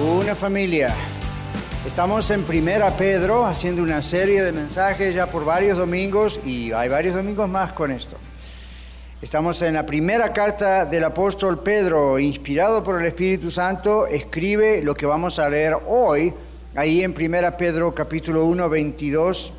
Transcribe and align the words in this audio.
Una 0.00 0.34
familia. 0.34 0.94
Estamos 1.86 2.30
en 2.30 2.44
Primera 2.44 2.96
Pedro 2.96 3.44
haciendo 3.44 3.82
una 3.82 4.00
serie 4.00 4.42
de 4.42 4.50
mensajes 4.50 5.14
ya 5.14 5.26
por 5.26 5.44
varios 5.44 5.76
domingos 5.76 6.40
y 6.46 6.72
hay 6.72 6.88
varios 6.88 7.14
domingos 7.14 7.46
más 7.46 7.74
con 7.74 7.90
esto. 7.90 8.16
Estamos 9.20 9.60
en 9.60 9.74
la 9.74 9.84
primera 9.84 10.32
carta 10.32 10.86
del 10.86 11.04
apóstol 11.04 11.62
Pedro, 11.62 12.18
inspirado 12.18 12.82
por 12.82 13.02
el 13.02 13.06
Espíritu 13.06 13.50
Santo, 13.50 14.06
escribe 14.06 14.82
lo 14.82 14.94
que 14.94 15.04
vamos 15.04 15.38
a 15.38 15.50
leer 15.50 15.76
hoy, 15.86 16.32
ahí 16.74 17.02
en 17.02 17.12
Primera 17.12 17.54
Pedro 17.58 17.94
capítulo 17.94 18.46
1, 18.46 18.70
22 18.70 19.52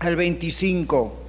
al 0.00 0.16
25. 0.16 1.25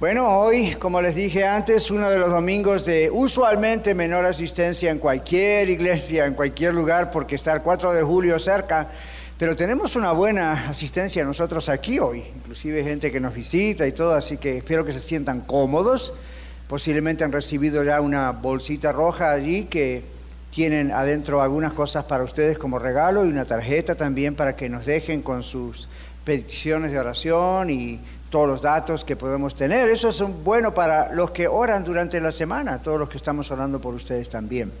Bueno, 0.00 0.28
hoy, 0.28 0.76
como 0.78 1.00
les 1.00 1.16
dije 1.16 1.44
antes, 1.44 1.90
uno 1.90 2.08
de 2.08 2.20
los 2.20 2.30
domingos 2.30 2.86
de 2.86 3.10
usualmente 3.10 3.96
menor 3.96 4.26
asistencia 4.26 4.92
en 4.92 4.98
cualquier 4.98 5.68
iglesia, 5.70 6.24
en 6.26 6.34
cualquier 6.34 6.72
lugar, 6.72 7.10
porque 7.10 7.34
está 7.34 7.52
el 7.52 7.62
4 7.62 7.92
de 7.92 8.04
julio 8.04 8.38
cerca, 8.38 8.92
pero 9.38 9.56
tenemos 9.56 9.96
una 9.96 10.12
buena 10.12 10.68
asistencia 10.68 11.24
nosotros 11.24 11.68
aquí 11.68 11.98
hoy, 11.98 12.22
inclusive 12.36 12.84
gente 12.84 13.10
que 13.10 13.18
nos 13.18 13.34
visita 13.34 13.88
y 13.88 13.92
todo, 13.92 14.14
así 14.14 14.36
que 14.36 14.58
espero 14.58 14.84
que 14.84 14.92
se 14.92 15.00
sientan 15.00 15.40
cómodos. 15.40 16.14
Posiblemente 16.68 17.24
han 17.24 17.32
recibido 17.32 17.82
ya 17.82 18.00
una 18.00 18.30
bolsita 18.30 18.92
roja 18.92 19.32
allí 19.32 19.64
que 19.64 20.04
tienen 20.50 20.92
adentro 20.92 21.42
algunas 21.42 21.72
cosas 21.72 22.04
para 22.04 22.22
ustedes 22.22 22.56
como 22.56 22.78
regalo 22.78 23.26
y 23.26 23.30
una 23.30 23.46
tarjeta 23.46 23.96
también 23.96 24.36
para 24.36 24.54
que 24.54 24.68
nos 24.68 24.86
dejen 24.86 25.22
con 25.22 25.42
sus 25.42 25.88
peticiones 26.24 26.92
de 26.92 27.00
oración 27.00 27.70
y 27.70 27.98
todos 28.30 28.48
los 28.48 28.62
datos 28.62 29.04
que 29.04 29.16
podemos 29.16 29.54
tener. 29.54 29.88
Eso 29.90 30.08
es 30.08 30.22
bueno 30.44 30.74
para 30.74 31.12
los 31.12 31.30
que 31.30 31.48
oran 31.48 31.84
durante 31.84 32.20
la 32.20 32.32
semana, 32.32 32.80
todos 32.80 32.98
los 32.98 33.08
que 33.08 33.16
estamos 33.16 33.50
orando 33.50 33.80
por 33.80 33.94
ustedes 33.94 34.28
también. 34.28 34.72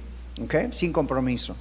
Sin 0.70 0.92
compromiso. 0.92 1.56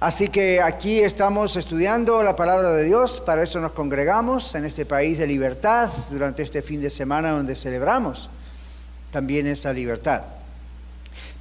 Así 0.00 0.28
que 0.28 0.62
aquí 0.62 1.00
estamos 1.00 1.56
estudiando 1.56 2.22
la 2.22 2.36
palabra 2.36 2.70
de 2.72 2.84
Dios, 2.84 3.20
para 3.20 3.42
eso 3.42 3.58
nos 3.58 3.72
congregamos 3.72 4.54
en 4.54 4.64
este 4.64 4.86
país 4.86 5.18
de 5.18 5.26
libertad 5.26 5.90
durante 6.08 6.44
este 6.44 6.62
fin 6.62 6.80
de 6.80 6.88
semana 6.88 7.30
donde 7.30 7.56
celebramos 7.56 8.30
también 9.10 9.48
esa 9.48 9.72
libertad. 9.72 10.22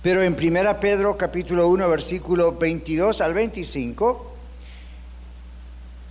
Pero 0.01 0.23
en 0.23 0.33
1 0.33 0.79
Pedro 0.79 1.15
capítulo 1.17 1.67
1 1.67 1.87
versículo 1.87 2.53
22 2.53 3.21
al 3.21 3.35
25 3.35 4.36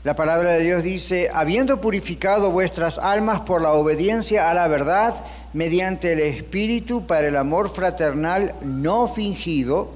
la 0.07 0.15
palabra 0.15 0.53
de 0.53 0.63
Dios 0.63 0.85
dice, 0.85 1.31
habiendo 1.35 1.81
purificado 1.81 2.53
vuestras 2.53 2.97
almas 2.97 3.41
por 3.41 3.61
la 3.61 3.73
obediencia 3.73 4.49
a 4.49 4.55
la 4.55 4.69
verdad, 4.69 5.25
mediante 5.53 6.13
el 6.13 6.21
Espíritu 6.21 7.09
para 7.09 7.27
el 7.27 7.35
amor 7.35 7.71
fraternal 7.71 8.55
no 8.63 9.09
fingido, 9.09 9.91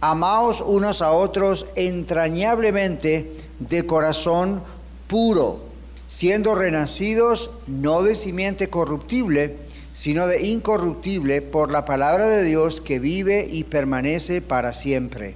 amaos 0.00 0.60
unos 0.60 1.02
a 1.02 1.10
otros 1.10 1.66
entrañablemente 1.74 3.32
de 3.58 3.84
corazón 3.86 4.62
puro, 5.08 5.58
siendo 6.06 6.54
renacidos 6.54 7.50
no 7.66 8.04
de 8.04 8.14
simiente 8.14 8.70
corruptible, 8.70 9.56
sino 9.92 10.28
de 10.28 10.46
incorruptible 10.46 11.42
por 11.42 11.72
la 11.72 11.84
palabra 11.84 12.28
de 12.28 12.44
Dios 12.44 12.80
que 12.80 13.00
vive 13.00 13.48
y 13.50 13.64
permanece 13.64 14.40
para 14.40 14.72
siempre. 14.72 15.34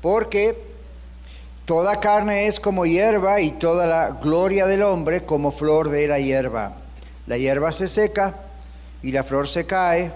Porque 0.00 0.73
Toda 1.64 1.98
carne 1.98 2.46
es 2.46 2.60
como 2.60 2.84
hierba 2.84 3.40
y 3.40 3.52
toda 3.52 3.86
la 3.86 4.10
gloria 4.10 4.66
del 4.66 4.82
hombre 4.82 5.24
como 5.24 5.50
flor 5.50 5.88
de 5.88 6.06
la 6.06 6.18
hierba. 6.18 6.74
La 7.26 7.38
hierba 7.38 7.72
se 7.72 7.88
seca 7.88 8.34
y 9.02 9.12
la 9.12 9.24
flor 9.24 9.48
se 9.48 9.64
cae, 9.64 10.12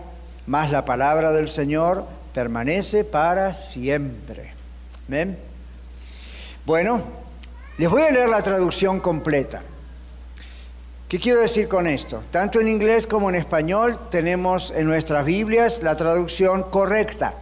mas 0.46 0.70
la 0.70 0.84
palabra 0.84 1.32
del 1.32 1.48
Señor 1.48 2.04
permanece 2.34 3.02
para 3.02 3.54
siempre. 3.54 4.52
¿Ven? 5.08 5.38
Bueno, 6.66 7.00
les 7.78 7.88
voy 7.88 8.02
a 8.02 8.10
leer 8.10 8.28
la 8.28 8.42
traducción 8.42 9.00
completa. 9.00 9.62
¿Qué 11.08 11.18
quiero 11.18 11.40
decir 11.40 11.66
con 11.66 11.86
esto? 11.86 12.20
Tanto 12.30 12.60
en 12.60 12.68
inglés 12.68 13.06
como 13.06 13.30
en 13.30 13.36
español 13.36 13.98
tenemos 14.10 14.70
en 14.76 14.86
nuestras 14.86 15.24
Biblias 15.24 15.82
la 15.82 15.96
traducción 15.96 16.64
correcta. 16.64 17.32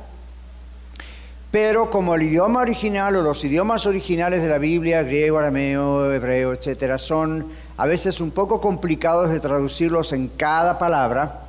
Pero 1.56 1.89
como 1.91 2.15
el 2.15 2.22
idioma 2.22 2.61
original 2.61 3.17
o 3.17 3.22
los 3.22 3.43
idiomas 3.43 3.87
originales 3.87 4.43
de 4.43 4.49
la 4.50 4.59
Biblia, 4.59 5.03
griego, 5.05 5.39
arameo, 5.39 6.12
hebreo, 6.12 6.53
etcétera, 6.53 6.99
son 6.99 7.47
a 7.78 7.87
veces 7.87 8.21
un 8.21 8.31
poco 8.31 8.61
complicados 8.61 9.31
de 9.31 9.41
traducirlos 9.41 10.12
en 10.12 10.28
cada 10.28 10.77
palabra, 10.77 11.47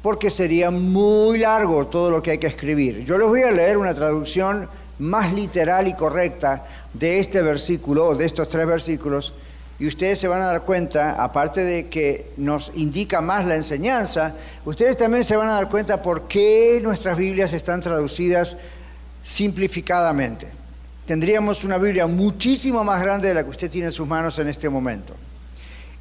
porque 0.00 0.30
sería 0.30 0.70
muy 0.70 1.36
largo 1.36 1.88
todo 1.88 2.10
lo 2.10 2.22
que 2.22 2.30
hay 2.30 2.38
que 2.38 2.46
escribir. 2.46 3.04
Yo 3.04 3.18
les 3.18 3.28
voy 3.28 3.42
a 3.42 3.50
leer 3.50 3.76
una 3.76 3.92
traducción 3.92 4.66
más 4.98 5.34
literal 5.34 5.88
y 5.88 5.92
correcta 5.92 6.64
de 6.94 7.18
este 7.18 7.42
versículo, 7.42 8.06
o 8.06 8.14
de 8.14 8.24
estos 8.24 8.48
tres 8.48 8.66
versículos, 8.66 9.34
y 9.78 9.86
ustedes 9.86 10.18
se 10.18 10.26
van 10.26 10.40
a 10.40 10.46
dar 10.46 10.62
cuenta, 10.62 11.22
aparte 11.22 11.62
de 11.64 11.90
que 11.90 12.32
nos 12.38 12.72
indica 12.76 13.20
más 13.20 13.44
la 13.44 13.56
enseñanza, 13.56 14.36
ustedes 14.64 14.96
también 14.96 15.22
se 15.22 15.36
van 15.36 15.48
a 15.48 15.56
dar 15.56 15.68
cuenta 15.68 16.00
por 16.00 16.28
qué 16.28 16.80
nuestras 16.82 17.18
Biblias 17.18 17.52
están 17.52 17.82
traducidas 17.82 18.56
simplificadamente. 19.24 20.52
Tendríamos 21.06 21.64
una 21.64 21.78
Biblia 21.78 22.06
muchísimo 22.06 22.84
más 22.84 23.02
grande 23.02 23.28
de 23.28 23.34
la 23.34 23.42
que 23.42 23.50
usted 23.50 23.70
tiene 23.70 23.86
en 23.86 23.92
sus 23.92 24.06
manos 24.06 24.38
en 24.38 24.48
este 24.48 24.68
momento. 24.68 25.14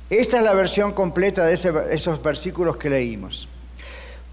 Esta 0.10 0.38
es 0.38 0.44
la 0.44 0.54
versión 0.54 0.92
completa 0.92 1.46
de 1.46 1.54
esos 1.54 2.22
versículos 2.22 2.78
que 2.78 2.90
leímos. 2.90 3.48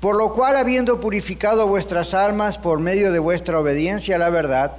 Por 0.00 0.16
lo 0.16 0.32
cual, 0.32 0.56
habiendo 0.56 1.00
purificado 1.00 1.66
vuestras 1.66 2.14
almas 2.14 2.58
por 2.58 2.78
medio 2.80 3.12
de 3.12 3.18
vuestra 3.18 3.58
obediencia 3.58 4.16
a 4.16 4.18
la 4.18 4.30
verdad, 4.30 4.76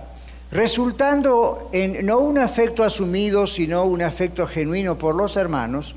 resultando 0.51 1.69
en 1.71 2.05
no 2.05 2.19
un 2.19 2.37
afecto 2.37 2.83
asumido, 2.83 3.47
sino 3.47 3.85
un 3.85 4.01
afecto 4.01 4.47
genuino 4.47 4.97
por 4.97 5.15
los 5.15 5.37
hermanos, 5.37 5.95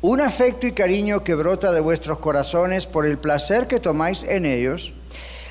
un 0.00 0.20
afecto 0.20 0.66
y 0.66 0.72
cariño 0.72 1.24
que 1.24 1.34
brota 1.34 1.72
de 1.72 1.80
vuestros 1.80 2.18
corazones 2.18 2.86
por 2.86 3.04
el 3.06 3.18
placer 3.18 3.66
que 3.66 3.80
tomáis 3.80 4.22
en 4.22 4.46
ellos, 4.46 4.92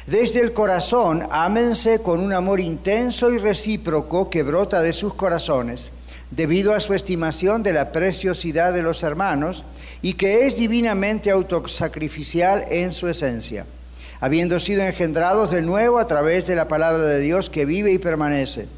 desde 0.07 0.39
el 0.39 0.53
corazón, 0.53 1.27
ámense 1.31 1.99
con 1.99 2.21
un 2.21 2.31
amor 2.31 2.61
intenso 2.61 3.29
y 3.29 3.39
recíproco 3.39 4.29
que 4.29 4.41
brota 4.41 4.81
de 4.81 4.93
sus 4.93 5.13
corazones, 5.13 5.91
debido 6.31 6.73
a 6.73 6.79
su 6.79 6.93
estimación 6.93 7.61
de 7.61 7.73
la 7.73 7.91
preciosidad 7.91 8.71
de 8.71 8.83
los 8.83 9.03
hermanos 9.03 9.65
y 10.01 10.13
que 10.13 10.45
es 10.45 10.55
divinamente 10.55 11.29
autosacrificial 11.29 12.63
en 12.69 12.93
su 12.93 13.09
esencia, 13.09 13.65
habiendo 14.21 14.61
sido 14.61 14.83
engendrados 14.83 15.51
de 15.51 15.61
nuevo 15.61 15.99
a 15.99 16.07
través 16.07 16.47
de 16.47 16.55
la 16.55 16.69
palabra 16.69 17.03
de 17.03 17.19
Dios 17.19 17.49
que 17.49 17.65
vive 17.65 17.91
y 17.91 17.97
permanece. 17.97 18.69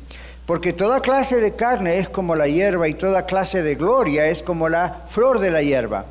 Porque 0.48 0.74
toda 0.74 1.00
clase 1.00 1.40
de 1.42 1.56
carne 1.56 2.00
es 2.00 2.10
como 2.10 2.34
la 2.34 2.48
hierba 2.48 2.88
y 2.88 2.96
toda 2.96 3.28
clase 3.28 3.62
de 3.62 3.76
gloria 3.76 4.26
es 4.30 4.42
como 4.42 4.68
la 4.68 5.06
flor 5.08 5.38
de 5.38 5.52
la 5.52 5.62
hierba. 5.62 6.08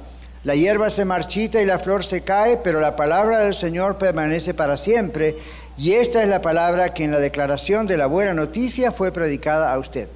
La 0.49 0.55
hierba 0.55 0.89
se 0.89 1.05
marchita 1.05 1.61
y 1.61 1.67
la 1.67 1.79
flor 1.79 2.03
se 2.03 2.23
cae, 2.23 2.57
pero 2.57 2.81
la 2.81 2.97
palabra 2.97 3.41
del 3.41 3.53
Señor 3.53 3.99
permanece 3.99 4.55
para 4.55 4.79
siempre. 4.79 5.37
Y 5.77 5.93
esta 5.93 6.23
es 6.23 6.29
la 6.31 6.41
palabra 6.41 6.95
que 6.95 7.05
en 7.05 7.11
la 7.11 7.19
declaración 7.19 7.87
de 7.87 7.99
la 7.99 8.07
buena 8.07 8.33
noticia 8.33 8.91
fue 8.91 9.13
predicada 9.13 9.71
a 9.71 9.79
usted. 9.79 10.09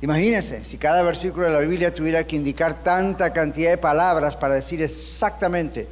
Imagínense, 0.00 0.64
si 0.64 0.78
cada 0.78 1.02
versículo 1.02 1.46
de 1.46 1.52
la 1.52 1.60
Biblia 1.60 1.94
tuviera 1.94 2.26
que 2.26 2.34
indicar 2.34 2.82
tanta 2.82 3.32
cantidad 3.32 3.70
de 3.70 3.78
palabras 3.78 4.36
para 4.36 4.54
decir 4.54 4.82
exactamente 4.82 5.86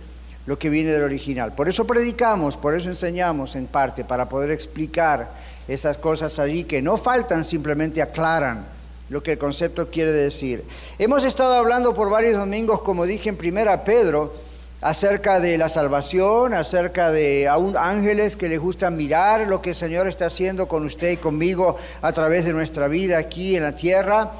lo 0.46 0.58
que 0.58 0.68
viene 0.68 0.90
del 0.90 1.04
original. 1.04 1.54
Por 1.54 1.68
eso 1.68 1.86
predicamos, 1.86 2.56
por 2.56 2.74
eso 2.74 2.88
enseñamos 2.88 3.54
en 3.54 3.68
parte, 3.68 4.04
para 4.04 4.28
poder 4.28 4.50
explicar 4.50 5.30
esas 5.68 5.96
cosas 5.96 6.40
allí 6.40 6.64
que 6.64 6.82
no 6.82 6.96
faltan, 6.96 7.44
simplemente 7.44 8.02
aclaran 8.02 8.79
lo 9.10 9.22
que 9.22 9.32
el 9.32 9.38
concepto 9.38 9.90
quiere 9.90 10.12
decir. 10.12 10.64
Hemos 10.98 11.24
estado 11.24 11.54
hablando 11.54 11.94
por 11.94 12.08
varios 12.08 12.36
domingos, 12.36 12.80
como 12.80 13.04
dije 13.04 13.28
en 13.28 13.36
primera 13.36 13.84
Pedro, 13.84 14.32
acerca 14.80 15.40
de 15.40 15.58
la 15.58 15.68
salvación, 15.68 16.54
acerca 16.54 17.10
de 17.10 17.48
aún 17.48 17.76
ángeles 17.76 18.36
que 18.36 18.48
les 18.48 18.60
gusta 18.60 18.88
mirar 18.88 19.48
lo 19.48 19.60
que 19.60 19.70
el 19.70 19.76
Señor 19.76 20.08
está 20.08 20.26
haciendo 20.26 20.68
con 20.68 20.86
usted 20.86 21.10
y 21.10 21.16
conmigo 21.18 21.76
a 22.00 22.12
través 22.12 22.44
de 22.44 22.52
nuestra 22.52 22.86
vida 22.86 23.18
aquí 23.18 23.56
en 23.56 23.64
la 23.64 23.72
tierra. 23.72 24.30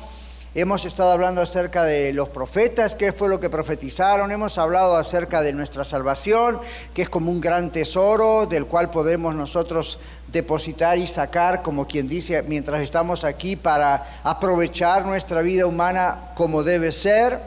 Hemos 0.52 0.84
estado 0.84 1.12
hablando 1.12 1.40
acerca 1.40 1.84
de 1.84 2.12
los 2.12 2.28
profetas, 2.28 2.96
qué 2.96 3.12
fue 3.12 3.28
lo 3.28 3.38
que 3.38 3.48
profetizaron. 3.48 4.32
Hemos 4.32 4.58
hablado 4.58 4.96
acerca 4.96 5.42
de 5.42 5.52
nuestra 5.52 5.84
salvación, 5.84 6.60
que 6.92 7.02
es 7.02 7.08
como 7.08 7.30
un 7.30 7.40
gran 7.40 7.70
tesoro 7.70 8.46
del 8.46 8.66
cual 8.66 8.90
podemos 8.90 9.32
nosotros 9.32 10.00
depositar 10.26 10.98
y 10.98 11.06
sacar, 11.06 11.62
como 11.62 11.86
quien 11.86 12.08
dice, 12.08 12.42
mientras 12.42 12.80
estamos 12.80 13.22
aquí 13.22 13.54
para 13.54 14.04
aprovechar 14.24 15.06
nuestra 15.06 15.40
vida 15.40 15.66
humana 15.66 16.32
como 16.34 16.64
debe 16.64 16.90
ser. 16.90 17.38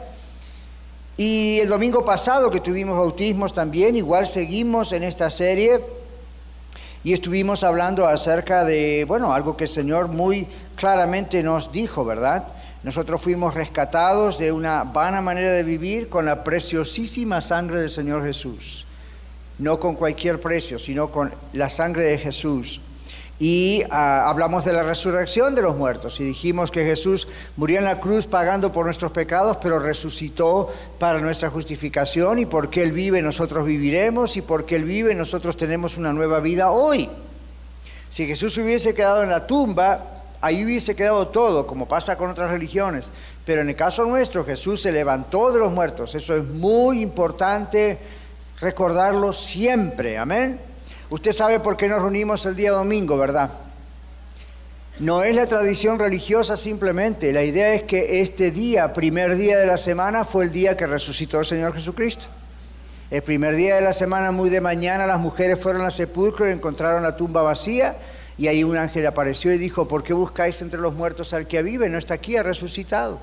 Y 1.18 1.58
el 1.60 1.68
domingo 1.68 2.06
pasado 2.06 2.50
que 2.50 2.60
tuvimos 2.60 2.96
bautismos 2.96 3.52
también, 3.52 3.96
igual 3.96 4.26
seguimos 4.26 4.92
en 4.92 5.02
esta 5.02 5.28
serie 5.28 5.78
y 7.04 7.12
estuvimos 7.12 7.64
hablando 7.64 8.06
acerca 8.06 8.64
de, 8.64 9.04
bueno, 9.06 9.34
algo 9.34 9.58
que 9.58 9.64
el 9.64 9.70
Señor 9.70 10.08
muy 10.08 10.48
claramente 10.74 11.42
nos 11.42 11.70
dijo, 11.70 12.02
¿verdad? 12.06 12.44
Nosotros 12.84 13.22
fuimos 13.22 13.54
rescatados 13.54 14.38
de 14.38 14.52
una 14.52 14.84
vana 14.84 15.22
manera 15.22 15.50
de 15.52 15.62
vivir 15.62 16.10
con 16.10 16.26
la 16.26 16.44
preciosísima 16.44 17.40
sangre 17.40 17.78
del 17.78 17.88
Señor 17.88 18.22
Jesús. 18.22 18.86
No 19.58 19.80
con 19.80 19.94
cualquier 19.94 20.38
precio, 20.38 20.78
sino 20.78 21.10
con 21.10 21.32
la 21.54 21.70
sangre 21.70 22.02
de 22.04 22.18
Jesús. 22.18 22.82
Y 23.38 23.82
ah, 23.90 24.28
hablamos 24.28 24.66
de 24.66 24.74
la 24.74 24.82
resurrección 24.82 25.54
de 25.54 25.62
los 25.62 25.76
muertos 25.76 26.20
y 26.20 26.24
dijimos 26.24 26.70
que 26.70 26.84
Jesús 26.84 27.26
murió 27.56 27.78
en 27.78 27.86
la 27.86 28.00
cruz 28.00 28.26
pagando 28.26 28.70
por 28.70 28.84
nuestros 28.84 29.12
pecados, 29.12 29.56
pero 29.62 29.78
resucitó 29.78 30.70
para 30.98 31.20
nuestra 31.20 31.48
justificación 31.48 32.38
y 32.38 32.46
porque 32.46 32.82
Él 32.82 32.92
vive 32.92 33.22
nosotros 33.22 33.64
viviremos 33.64 34.36
y 34.36 34.42
porque 34.42 34.76
Él 34.76 34.84
vive 34.84 35.14
nosotros 35.14 35.56
tenemos 35.56 35.96
una 35.96 36.12
nueva 36.12 36.38
vida 36.40 36.70
hoy. 36.70 37.08
Si 38.10 38.26
Jesús 38.26 38.58
hubiese 38.58 38.94
quedado 38.94 39.22
en 39.22 39.30
la 39.30 39.46
tumba, 39.46 40.23
ahí 40.44 40.62
hubiese 40.62 40.94
quedado 40.94 41.28
todo, 41.28 41.66
como 41.66 41.88
pasa 41.88 42.18
con 42.18 42.30
otras 42.30 42.50
religiones. 42.50 43.10
Pero 43.46 43.62
en 43.62 43.70
el 43.70 43.76
caso 43.76 44.04
nuestro, 44.04 44.44
Jesús 44.44 44.82
se 44.82 44.92
levantó 44.92 45.50
de 45.50 45.58
los 45.58 45.72
muertos. 45.72 46.14
Eso 46.14 46.36
es 46.36 46.44
muy 46.44 47.00
importante 47.00 47.98
recordarlo 48.60 49.32
siempre. 49.32 50.18
Amén. 50.18 50.60
Usted 51.08 51.32
sabe 51.32 51.60
por 51.60 51.78
qué 51.78 51.88
nos 51.88 52.02
reunimos 52.02 52.44
el 52.44 52.56
día 52.56 52.72
domingo, 52.72 53.16
¿verdad? 53.16 53.50
No 54.98 55.22
es 55.22 55.34
la 55.34 55.46
tradición 55.46 55.98
religiosa 55.98 56.58
simplemente. 56.58 57.32
La 57.32 57.42
idea 57.42 57.72
es 57.72 57.84
que 57.84 58.20
este 58.20 58.50
día, 58.50 58.92
primer 58.92 59.36
día 59.36 59.58
de 59.58 59.66
la 59.66 59.78
semana, 59.78 60.24
fue 60.24 60.44
el 60.44 60.52
día 60.52 60.76
que 60.76 60.86
resucitó 60.86 61.38
el 61.38 61.46
Señor 61.46 61.72
Jesucristo. 61.72 62.26
El 63.10 63.22
primer 63.22 63.54
día 63.54 63.76
de 63.76 63.82
la 63.82 63.94
semana, 63.94 64.30
muy 64.30 64.50
de 64.50 64.60
mañana, 64.60 65.06
las 65.06 65.18
mujeres 65.18 65.58
fueron 65.58 65.82
al 65.82 65.92
sepulcro 65.92 66.46
y 66.48 66.52
encontraron 66.52 67.02
la 67.02 67.16
tumba 67.16 67.42
vacía 67.42 67.96
y 68.36 68.48
ahí 68.48 68.64
un 68.64 68.76
ángel 68.76 69.06
apareció 69.06 69.52
y 69.52 69.58
dijo, 69.58 69.86
¿por 69.86 70.02
qué 70.02 70.12
buscáis 70.12 70.60
entre 70.62 70.80
los 70.80 70.94
muertos 70.94 71.32
al 71.32 71.46
que 71.46 71.62
vive? 71.62 71.88
No 71.88 71.98
está 71.98 72.14
aquí, 72.14 72.36
ha 72.36 72.42
resucitado. 72.42 73.20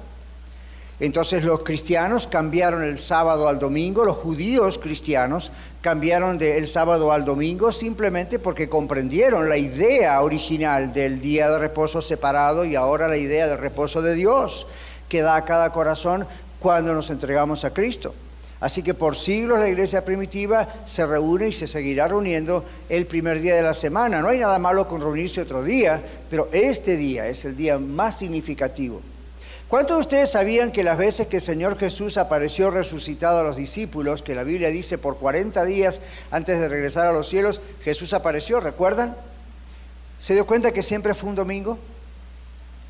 Entonces 1.02 1.44
los 1.44 1.63
cristianos 1.63 2.28
cambiaron 2.28 2.84
el 2.84 3.00
sábado 3.00 3.48
al 3.48 3.58
domingo, 3.58 4.06
los 4.06 4.18
judíos 4.18 4.78
cristianos 4.78 5.52
cambiaron 5.81 6.38
del 6.38 6.68
sábado 6.68 7.12
al 7.12 7.25
domingo 7.25 7.72
simplemente 7.72 8.38
porque 8.38 8.69
comprendieron 8.69 9.50
la 9.50 9.58
idea 9.58 10.22
original 10.22 10.94
del 10.94 11.19
día 11.19 11.50
de 11.50 11.57
reposo 11.57 12.02
separado 12.02 12.66
y 12.66 12.75
ahora 12.75 13.07
la 13.07 13.18
idea 13.18 13.48
del 13.48 13.57
reposo 13.57 14.04
de 14.04 14.14
Dios 14.14 14.68
que 15.10 15.24
da 15.24 15.38
a 15.38 15.46
cada 15.46 15.74
corazón 15.74 16.28
cuando 16.60 16.94
nos 16.94 17.10
entregamos 17.10 17.66
a 17.66 17.74
Cristo. 17.74 18.14
Así 18.62 18.84
que 18.84 18.94
por 18.94 19.16
siglos 19.16 19.60
la 19.60 19.68
iglesia 19.68 20.06
primitiva 20.06 20.68
se 20.86 21.04
reúne 21.06 21.48
y 21.48 21.54
se 21.54 21.66
seguirá 21.66 22.08
reuniendo 22.08 22.63
el 22.90 23.08
primer 23.08 23.42
día 23.42 23.56
de 23.56 23.63
la 23.63 23.74
semana. 23.74 24.22
No 24.22 24.30
hay 24.30 24.38
nada 24.38 24.60
malo 24.60 24.88
con 24.88 25.02
reunirse 25.02 25.42
otro 25.42 25.63
día, 25.63 26.02
pero 26.30 26.48
este 26.52 26.96
día 26.96 27.28
es 27.28 27.44
el 27.44 27.58
día 27.58 27.80
más 27.80 28.19
significativo. 28.19 29.02
¿Cuántos 29.68 29.98
de 29.98 30.02
ustedes 30.02 30.31
sabían 30.31 30.72
que 30.72 30.84
las 30.84 30.98
veces 30.98 31.28
que 31.28 31.38
el 31.38 31.42
Señor 31.42 31.75
Jesús 31.80 32.18
apareció 32.18 32.69
resucitado 32.69 33.40
a 33.40 33.44
los 33.44 33.56
discípulos, 33.56 34.22
que 34.22 34.36
la 34.36 34.44
Biblia 34.44 34.69
dice 34.69 35.00
por 35.00 35.18
40 35.18 35.66
días 35.66 36.00
antes 36.30 36.60
de 36.60 36.68
regresar 36.68 37.07
a 37.07 37.14
los 37.14 37.28
cielos, 37.28 37.62
Jesús 37.81 38.14
apareció, 38.14 38.60
¿recuerdan? 38.60 39.16
¿Se 40.19 40.36
dio 40.36 40.46
cuenta 40.46 40.72
que 40.72 40.84
siempre 40.84 41.16
fue 41.16 41.30
un 41.30 41.36
domingo? 41.36 41.80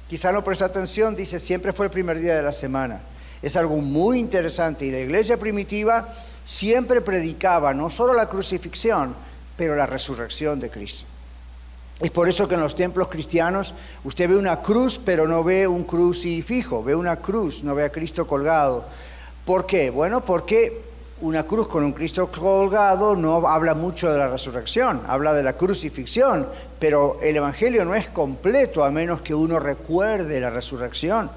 Quizá 0.10 0.34
no 0.34 0.44
prestó 0.44 0.66
atención, 0.66 1.16
dice, 1.16 1.40
siempre 1.40 1.72
fue 1.72 1.86
el 1.86 1.92
primer 1.92 2.20
día 2.20 2.36
de 2.36 2.44
la 2.44 2.52
semana. 2.52 3.02
Es 3.42 3.56
algo 3.56 3.78
muy 3.78 4.20
interesante 4.20 4.86
y 4.86 4.92
la 4.92 5.00
iglesia 5.00 5.38
primitiva 5.38 6.08
siempre 6.44 7.02
predicaba 7.02 7.74
no 7.74 7.90
solo 7.90 8.14
la 8.14 8.30
crucifixión, 8.30 9.16
pero 9.58 9.76
la 9.76 9.88
resurrección 9.88 10.60
de 10.60 10.70
Cristo. 10.70 11.06
Es 12.00 12.12
por 12.12 12.28
eso 12.28 12.48
que 12.48 12.56
en 12.56 12.62
los 12.62 12.76
templos 12.76 13.10
cristianos 13.10 13.74
usted 14.04 14.28
ve 14.30 14.36
una 14.36 14.62
cruz, 14.62 15.00
pero 15.04 15.28
no 15.28 15.44
ve 15.44 15.68
un 15.68 15.84
crucifijo, 15.84 16.84
ve 16.84 16.96
una 16.96 17.18
cruz, 17.18 17.64
no 17.64 17.76
ve 17.76 17.86
a 17.86 17.92
Cristo 17.92 18.26
colgado. 18.26 18.86
¿Por 19.46 19.66
qué? 19.66 19.92
Bueno, 19.92 20.24
porque 20.24 20.82
una 21.22 21.44
cruz 21.44 21.68
con 21.68 21.84
un 21.84 21.92
Cristo 21.92 22.32
colgado 22.32 23.16
no 23.16 23.48
habla 23.48 23.76
mucho 23.76 24.12
de 24.12 24.18
la 24.18 24.28
resurrección, 24.28 25.04
habla 25.08 25.34
de 25.34 25.44
la 25.44 25.54
crucifixión, 25.54 26.48
pero 26.80 27.20
el 27.22 27.36
Evangelio 27.36 27.86
no 27.86 27.94
es 27.94 28.08
completo 28.08 28.84
a 28.84 28.90
menos 28.90 29.22
que 29.22 29.36
uno 29.36 29.60
recuerde 29.60 30.40
la 30.40 30.50
resurrección 30.50 31.30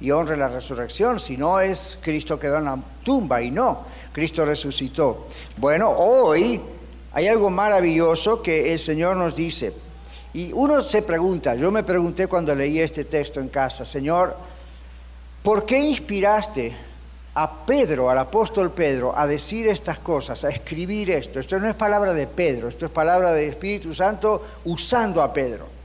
y 0.00 0.10
honre 0.10 0.36
la 0.36 0.48
resurrección, 0.48 1.18
si 1.18 1.36
no 1.36 1.60
es 1.60 1.98
Cristo 2.00 2.38
quedó 2.38 2.58
en 2.58 2.64
la 2.66 2.78
tumba 3.02 3.42
y 3.42 3.50
no, 3.50 3.84
Cristo 4.12 4.44
resucitó. 4.44 5.26
Bueno, 5.56 5.90
hoy 5.90 6.60
hay 7.12 7.26
algo 7.26 7.50
maravilloso 7.50 8.42
que 8.42 8.72
el 8.72 8.78
Señor 8.78 9.16
nos 9.16 9.34
dice. 9.34 9.72
Y 10.34 10.52
uno 10.52 10.80
se 10.82 11.02
pregunta, 11.02 11.54
yo 11.54 11.70
me 11.70 11.82
pregunté 11.82 12.28
cuando 12.28 12.54
leí 12.54 12.78
este 12.80 13.06
texto 13.06 13.40
en 13.40 13.48
casa, 13.48 13.84
Señor, 13.84 14.36
¿por 15.42 15.64
qué 15.64 15.80
inspiraste 15.80 16.76
a 17.34 17.66
Pedro, 17.66 18.10
al 18.10 18.18
apóstol 18.18 18.70
Pedro, 18.72 19.16
a 19.16 19.26
decir 19.26 19.66
estas 19.68 19.98
cosas, 19.98 20.44
a 20.44 20.50
escribir 20.50 21.10
esto? 21.10 21.40
Esto 21.40 21.58
no 21.58 21.68
es 21.68 21.74
palabra 21.74 22.12
de 22.12 22.26
Pedro, 22.26 22.68
esto 22.68 22.86
es 22.86 22.92
palabra 22.92 23.32
del 23.32 23.48
Espíritu 23.48 23.92
Santo 23.92 24.44
usando 24.64 25.22
a 25.22 25.32
Pedro. 25.32 25.77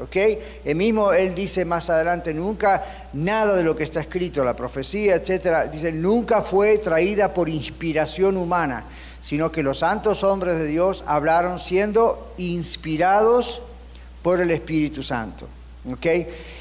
¿Ok? 0.00 0.16
El 0.64 0.74
mismo 0.74 1.12
él 1.12 1.34
dice 1.34 1.64
más 1.64 1.88
adelante, 1.88 2.34
nunca 2.34 3.08
nada 3.12 3.54
de 3.54 3.62
lo 3.62 3.76
que 3.76 3.84
está 3.84 4.00
escrito, 4.00 4.42
la 4.42 4.56
profecía, 4.56 5.14
etcétera, 5.14 5.66
dice, 5.66 5.92
nunca 5.92 6.42
fue 6.42 6.78
traída 6.78 7.32
por 7.32 7.48
inspiración 7.48 8.36
humana, 8.36 8.84
sino 9.20 9.52
que 9.52 9.62
los 9.62 9.78
santos 9.78 10.24
hombres 10.24 10.58
de 10.58 10.66
Dios 10.66 11.04
hablaron 11.06 11.60
siendo 11.60 12.34
inspirados 12.38 13.62
por 14.22 14.40
el 14.40 14.50
Espíritu 14.50 15.02
Santo. 15.02 15.46
¿Ok? 15.92 16.06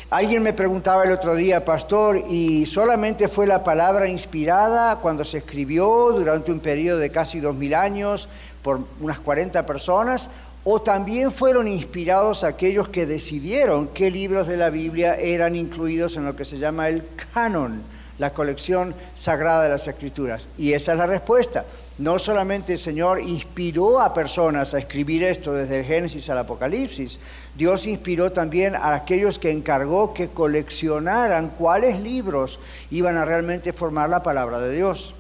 Alguien 0.10 0.44
me 0.44 0.54
preguntaba 0.54 1.06
el 1.06 1.12
otro 1.12 1.34
día, 1.34 1.66
pastor, 1.66 2.18
¿y 2.30 2.68
solamente 2.68 3.28
fue 3.30 3.48
la 3.48 3.64
palabra 3.64 4.08
inspirada 4.08 4.98
cuando 4.98 5.24
se 5.24 5.40
escribió 5.40 6.12
durante 6.12 6.52
un 6.52 6.60
periodo 6.60 7.00
de 7.00 7.10
casi 7.10 7.40
dos 7.40 7.56
mil 7.56 7.74
años 7.74 8.30
por 8.62 8.82
unas 9.00 9.20
40 9.20 9.66
personas? 9.66 10.30
O 10.66 10.82
también 10.82 11.32
fueron 11.32 11.68
inspirados 11.68 12.44
aquellos 12.44 12.88
que 12.88 13.06
decidieron 13.06 13.90
qué 13.90 14.10
libros 14.10 14.48
de 14.48 14.58
la 14.58 14.70
Biblia 14.70 15.16
eran 15.16 15.56
incluidos 15.56 16.16
en 16.16 16.26
lo 16.26 16.36
que 16.36 16.46
se 16.46 16.58
llama 16.58 16.88
el 16.88 17.04
canon, 17.34 17.84
la 18.18 18.34
colección 18.34 18.96
sagrada 19.14 19.64
de 19.64 19.70
las 19.70 19.88
escrituras. 19.88 20.48
Y 20.58 20.72
esa 20.72 20.94
es 20.94 20.98
la 20.98 21.08
respuesta. 21.08 21.66
No 21.98 22.18
solamente 22.18 22.74
el 22.74 22.80
Señor 22.80 23.20
inspiró 23.20 24.00
a 24.00 24.14
personas 24.14 24.74
a 24.74 24.80
escribir 24.80 25.24
esto 25.24 25.54
desde 25.54 25.80
el 25.80 25.86
Génesis 25.86 26.30
al 26.30 26.38
Apocalipsis, 26.38 27.20
Dios 27.58 27.86
inspiró 27.86 28.32
también 28.32 28.76
a 28.76 28.96
aquellos 28.96 29.40
que 29.40 29.52
encargó 29.52 30.14
que 30.14 30.30
coleccionaran 30.30 31.50
cuáles 31.50 32.00
libros 32.00 32.60
iban 32.90 33.18
a 33.18 33.26
realmente 33.26 33.74
formar 33.74 34.10
la 34.10 34.24
palabra 34.24 34.60
de 34.60 34.74
Dios. 34.74 35.14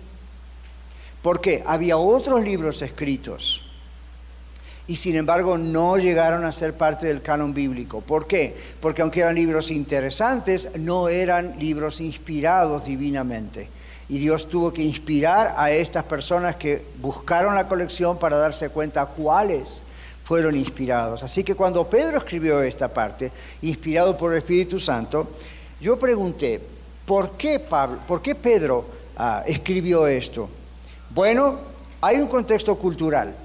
Porque 1.21 1.63
había 1.67 1.97
otros 1.97 2.43
libros 2.43 2.81
escritos 2.81 3.72
y 4.87 4.95
sin 4.95 5.15
embargo 5.15 5.57
no 5.57 5.97
llegaron 5.97 6.43
a 6.45 6.51
ser 6.51 6.75
parte 6.75 7.07
del 7.07 7.21
canon 7.21 7.53
bíblico. 7.53 8.01
¿Por 8.01 8.27
qué? 8.27 8.55
Porque 8.81 9.01
aunque 9.01 9.21
eran 9.21 9.35
libros 9.35 9.71
interesantes, 9.71 10.69
no 10.77 11.07
eran 11.07 11.57
libros 11.57 12.01
inspirados 12.01 12.85
divinamente. 12.85 13.69
Y 14.09 14.17
Dios 14.17 14.49
tuvo 14.49 14.73
que 14.73 14.81
inspirar 14.81 15.55
a 15.57 15.71
estas 15.71 16.03
personas 16.03 16.57
que 16.57 16.85
buscaron 17.01 17.55
la 17.55 17.67
colección 17.67 18.19
para 18.19 18.37
darse 18.37 18.69
cuenta 18.69 19.05
cuáles 19.05 19.81
fueron 20.23 20.55
inspirados. 20.55 21.23
Así 21.23 21.43
que 21.43 21.55
cuando 21.55 21.89
Pedro 21.89 22.17
escribió 22.17 22.61
esta 22.61 22.93
parte, 22.93 23.31
inspirado 23.61 24.17
por 24.17 24.33
el 24.33 24.39
Espíritu 24.39 24.79
Santo, 24.79 25.29
yo 25.79 25.97
pregunté, 25.97 26.61
¿por 27.05 27.31
qué, 27.31 27.59
Pablo, 27.59 27.99
¿por 28.05 28.21
qué 28.21 28.35
Pedro 28.35 28.85
ah, 29.15 29.43
escribió 29.47 30.07
esto? 30.07 30.49
Bueno, 31.09 31.59
hay 32.01 32.17
un 32.17 32.27
contexto 32.27 32.75
cultural. 32.75 33.42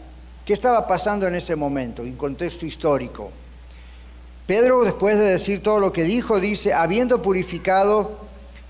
¿Qué 0.49 0.55
estaba 0.55 0.87
pasando 0.87 1.27
en 1.27 1.35
ese 1.35 1.57
momento, 1.57 2.01
en 2.01 2.17
contexto 2.17 2.65
histórico? 2.65 3.31
Pedro, 4.47 4.83
después 4.83 5.19
de 5.19 5.27
decir 5.27 5.63
todo 5.63 5.79
lo 5.79 5.93
que 5.93 6.05
dijo, 6.05 6.41
dice, 6.41 6.73
habiendo 6.73 7.21
purificado 7.21 8.17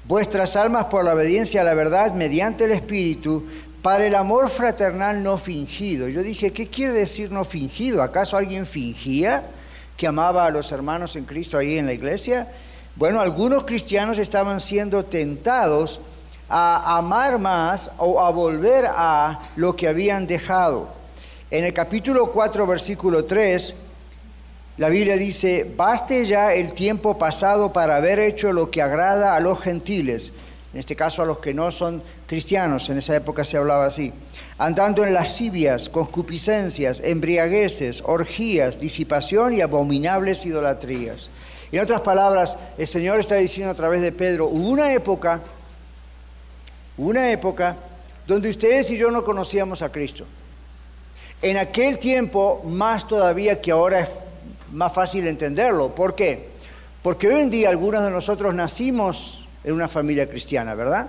vuestras 0.03 0.57
almas 0.57 0.87
por 0.87 1.05
la 1.05 1.15
obediencia 1.15 1.61
a 1.61 1.65
la 1.65 1.75
verdad 1.75 2.15
mediante 2.15 2.65
el 2.65 2.73
Espíritu, 2.73 3.47
para 3.81 4.05
el 4.05 4.17
amor 4.17 4.49
fraternal 4.49 5.23
no 5.23 5.39
fingido. 5.39 6.09
Yo 6.09 6.25
dije, 6.25 6.53
¿qué 6.53 6.67
quiere 6.67 6.95
decir 6.95 7.31
no 7.31 7.45
fingido? 7.45 8.03
¿Acaso 8.03 8.37
alguien 8.37 8.67
fingía 8.67 9.47
que 9.97 10.09
amaba 10.09 10.47
a 10.47 10.51
los 10.51 10.73
hermanos 10.73 11.15
en 11.15 11.27
Cristo 11.27 11.59
ahí 11.59 11.79
en 11.79 11.87
la 11.87 11.93
iglesia? 11.93 12.49
Bueno, 12.97 13.21
algunos 13.21 13.63
cristianos 13.63 14.19
estaban 14.19 14.59
siendo 14.59 15.05
tentados 15.05 16.01
a 16.49 16.99
amar 16.99 17.39
más 17.39 17.93
o 17.99 18.21
a 18.21 18.31
volver 18.31 18.87
a 18.89 19.53
lo 19.55 19.77
que 19.77 19.87
habían 19.87 20.27
dejado. 20.27 20.98
En 21.51 21.65
el 21.65 21.73
capítulo 21.73 22.31
4, 22.31 22.67
versículo 22.67 23.25
3, 23.25 23.75
la 24.77 24.91
Biblia 24.91 25.17
dice, 25.17 25.67
baste 25.75 26.27
ya 26.27 26.53
el 26.53 26.75
tiempo 26.75 27.17
pasado 27.17 27.73
para 27.73 27.97
haber 27.97 28.19
hecho 28.19 28.53
lo 28.53 28.71
que 28.71 28.83
agrada 28.83 29.35
a 29.35 29.41
los 29.41 29.59
gentiles, 29.59 30.35
en 30.75 30.79
este 30.79 30.95
caso 30.95 31.23
a 31.23 31.25
los 31.25 31.39
que 31.39 31.55
no 31.55 31.71
son 31.71 32.03
cristianos, 32.27 32.91
en 32.91 32.99
esa 32.99 33.17
época 33.17 33.45
se 33.45 33.57
hablaba 33.57 33.87
así, 33.87 34.13
andando 34.59 35.07
en 35.07 35.15
lascivias, 35.15 35.89
concupiscencias, 35.89 37.01
embriagueces, 37.01 38.03
orgías, 38.05 38.79
disipación 38.79 39.55
y 39.55 39.63
abominables 39.63 40.45
idolatrías. 40.45 41.31
En 41.73 41.81
otras 41.81 42.03
palabras, 42.03 42.59
el 42.77 42.87
Señor 42.87 43.21
está 43.21 43.37
diciendo 43.37 43.73
a 43.73 43.77
través 43.77 44.03
de 44.03 44.13
Pedro, 44.13 44.49
hubo 44.49 44.69
una 44.69 44.93
época, 44.93 45.41
una 46.99 47.33
época 47.33 47.75
donde 48.27 48.51
ustedes 48.51 48.91
y 48.91 48.99
yo 48.99 49.11
no 49.11 49.25
conocíamos 49.25 49.81
a 49.81 49.91
Cristo. 49.91 50.27
En 51.41 51.57
aquel 51.57 51.99
tiempo, 51.99 52.63
más 52.65 53.07
todavía 53.07 53.61
que 53.61 53.71
ahora 53.71 54.01
es 54.01 54.09
más 54.73 54.93
fácil 54.93 55.27
entenderlo. 55.27 55.95
¿Por 55.95 56.15
qué? 56.15 56.49
Porque 57.03 57.29
hoy 57.29 57.43
en 57.43 57.51
día 57.51 57.69
algunos 57.69 58.03
de 58.03 58.11
nosotros 58.11 58.55
nacimos 58.55 59.47
en 59.63 59.73
una 59.73 59.89
familia 59.89 60.29
cristiana, 60.29 60.75
¿verdad? 60.75 61.09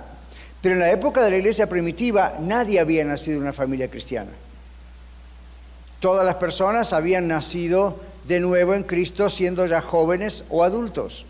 Pero 0.62 0.76
en 0.76 0.82
la 0.82 0.92
época 0.92 1.24
de 1.24 1.32
la 1.32 1.38
iglesia 1.38 1.68
primitiva 1.68 2.36
nadie 2.40 2.80
había 2.80 3.04
nacido 3.06 3.38
en 3.38 3.44
una 3.44 3.54
familia 3.54 3.90
cristiana. 3.90 4.32
Todas 6.00 6.26
las 6.26 6.36
personas 6.36 6.94
habían 6.94 7.28
nacido 7.28 7.98
de 8.28 8.40
nuevo 8.40 8.76
en 8.76 8.84
Cristo 8.84 9.30
siendo 9.30 9.66
ya 9.66 9.82
jóvenes 9.82 10.46
o 10.50 10.64
adultos. 10.64 11.26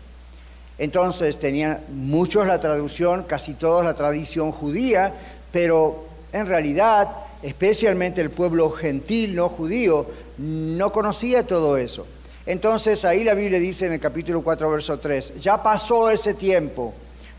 Entonces 0.78 1.38
tenían 1.38 1.80
muchos 1.88 2.46
la 2.46 2.60
traducción, 2.60 3.24
casi 3.24 3.54
todos 3.54 3.84
la 3.84 3.94
tradición 3.94 4.52
judía, 4.52 5.14
pero 5.52 6.04
en 6.32 6.46
realidad, 6.46 7.08
especialmente 7.42 8.20
el 8.20 8.30
pueblo 8.30 8.70
gentil, 8.70 9.34
no 9.34 9.48
judío, 9.48 10.06
no 10.38 10.92
conocía 10.92 11.46
todo 11.46 11.76
eso. 11.76 12.06
Entonces 12.46 13.04
ahí 13.04 13.24
la 13.24 13.34
Biblia 13.34 13.58
dice 13.58 13.86
en 13.86 13.92
el 13.92 14.00
capítulo 14.00 14.42
4, 14.42 14.70
verso 14.70 14.98
3, 14.98 15.34
ya 15.40 15.62
pasó 15.62 16.10
ese 16.10 16.34
tiempo 16.34 16.94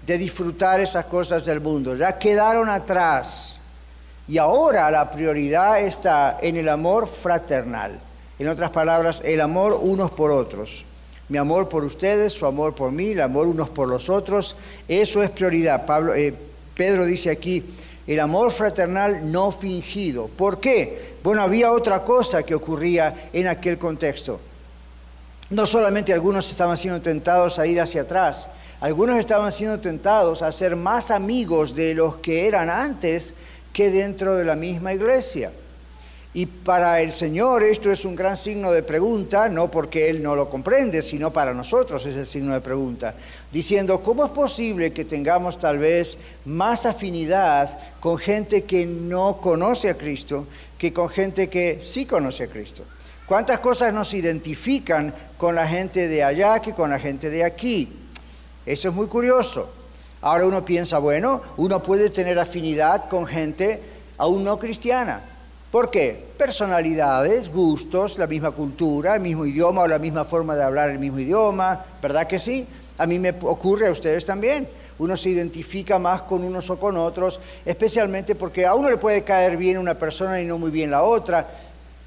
de 0.06 0.18
disfrutar 0.18 0.80
esas 0.80 1.06
cosas 1.06 1.46
del 1.46 1.62
mundo, 1.62 1.96
ya 1.96 2.18
quedaron 2.18 2.70
atrás. 2.70 3.62
Y 4.28 4.38
ahora 4.38 4.90
la 4.90 5.12
prioridad 5.12 5.82
está 5.82 6.38
en 6.42 6.56
el 6.56 6.70
amor 6.70 7.08
fraternal. 7.08 8.00
En 8.40 8.48
otras 8.48 8.72
palabras, 8.72 9.22
el 9.26 9.42
amor 9.42 9.78
unos 9.82 10.12
por 10.12 10.32
otros. 10.32 10.86
Mi 11.30 11.38
amor 11.38 11.70
por 11.70 11.84
ustedes, 11.84 12.34
su 12.34 12.46
amor 12.46 12.74
por 12.74 12.92
mí, 12.92 13.12
el 13.12 13.22
amor 13.22 13.48
unos 13.48 13.70
por 13.70 13.88
los 13.88 14.10
otros, 14.10 14.56
eso 14.88 15.22
es 15.24 15.30
prioridad. 15.30 15.86
Pablo, 15.86 16.14
eh, 16.14 16.34
Pedro 16.76 17.06
dice 17.06 17.30
aquí, 17.30 17.64
el 18.12 18.20
amor 18.20 18.52
fraternal 18.52 19.32
no 19.32 19.54
fingido. 19.54 20.28
¿Por 20.28 20.60
qué? 20.60 21.16
Bueno, 21.24 21.44
había 21.44 21.72
otra 21.72 22.04
cosa 22.04 22.44
que 22.44 22.54
ocurría 22.54 23.30
en 23.32 23.48
aquel 23.48 23.78
contexto. 23.78 24.42
No 25.50 25.66
solamente 25.66 26.12
algunos 26.12 26.52
estaban 26.52 26.76
siendo 26.76 27.02
tentados 27.02 27.58
a 27.58 27.66
ir 27.66 27.80
hacia 27.80 28.02
atrás, 28.02 28.50
algunos 28.82 29.18
estaban 29.18 29.50
siendo 29.54 29.80
tentados 29.80 30.42
a 30.42 30.52
ser 30.52 30.76
más 30.76 31.10
amigos 31.10 31.74
de 31.74 31.94
los 31.94 32.18
que 32.18 32.50
eran 32.50 32.70
antes 32.70 33.34
que 33.72 33.90
dentro 33.90 34.36
de 34.36 34.44
la 34.44 34.58
misma 34.58 34.94
iglesia. 34.94 35.54
Y 36.34 36.46
para 36.46 37.02
el 37.02 37.12
Señor 37.12 37.62
esto 37.62 37.92
es 37.92 38.06
un 38.06 38.16
gran 38.16 38.38
signo 38.38 38.72
de 38.72 38.84
pregunta, 38.84 39.50
no 39.50 39.70
porque 39.70 40.10
Él 40.10 40.24
no 40.24 40.34
lo 40.34 40.50
comprende, 40.50 41.02
sino 41.02 41.34
para 41.34 41.54
nosotros 41.54 42.06
es 42.06 42.16
el 42.16 42.26
signo 42.26 42.54
de 42.54 42.62
pregunta, 42.62 43.16
diciendo, 43.52 44.02
¿cómo 44.02 44.24
es 44.24 44.32
posible 44.32 44.94
que 44.94 45.04
tengamos 45.04 45.60
tal 45.60 45.78
vez 45.78 46.18
más 46.46 46.86
afinidad 46.86 47.78
con 48.00 48.18
gente 48.18 48.64
que 48.64 48.86
no 48.86 49.42
conoce 49.42 49.90
a 49.90 49.98
Cristo 49.98 50.48
que 50.78 50.94
con 50.94 51.10
gente 51.10 51.50
que 51.50 51.80
sí 51.82 52.06
conoce 52.06 52.46
a 52.46 52.48
Cristo? 52.48 52.84
¿Cuántas 53.26 53.60
cosas 53.60 53.94
nos 53.94 54.14
identifican 54.14 55.14
con 55.38 55.56
la 55.56 55.68
gente 55.68 56.08
de 56.08 56.24
allá 56.24 56.62
que 56.62 56.74
con 56.74 56.90
la 56.92 57.00
gente 57.00 57.30
de 57.30 57.44
aquí? 57.44 57.92
Eso 58.66 58.88
es 58.88 58.96
muy 58.96 59.08
curioso. 59.08 59.70
Ahora 60.22 60.46
uno 60.46 60.64
piensa, 60.64 60.98
bueno, 60.98 61.42
uno 61.58 61.84
puede 61.84 62.10
tener 62.10 62.40
afinidad 62.40 63.10
con 63.10 63.26
gente 63.26 63.82
aún 64.18 64.46
no 64.46 64.58
cristiana. 64.58 65.24
¿Por 65.72 65.90
qué? 65.90 66.22
Personalidades, 66.38 67.50
gustos, 67.50 68.18
la 68.18 68.28
misma 68.28 68.52
cultura, 68.52 69.16
el 69.16 69.22
mismo 69.22 69.46
idioma 69.46 69.84
o 69.84 69.88
la 69.88 70.00
misma 70.00 70.26
forma 70.26 70.54
de 70.54 70.64
hablar 70.64 70.90
el 70.90 71.00
mismo 71.00 71.20
idioma, 71.20 71.86
¿verdad 72.02 72.28
que 72.28 72.40
sí? 72.40 72.68
A 72.98 73.08
mí 73.08 73.18
me 73.20 73.30
ocurre 73.44 73.88
a 73.88 73.92
ustedes 73.92 74.26
también. 74.26 74.68
Uno 75.00 75.16
se 75.16 75.30
identifica 75.30 75.98
más 75.98 76.24
con 76.24 76.44
unos 76.44 76.70
o 76.70 76.78
con 76.78 76.98
otros, 76.98 77.40
especialmente 77.66 78.36
porque 78.36 78.66
a 78.66 78.76
uno 78.76 78.90
le 78.90 78.98
puede 78.98 79.24
caer 79.24 79.56
bien 79.56 79.78
una 79.78 79.98
persona 79.98 80.42
y 80.42 80.46
no 80.46 80.58
muy 80.58 80.72
bien 80.72 80.92
la 80.92 81.04
otra. 81.04 81.48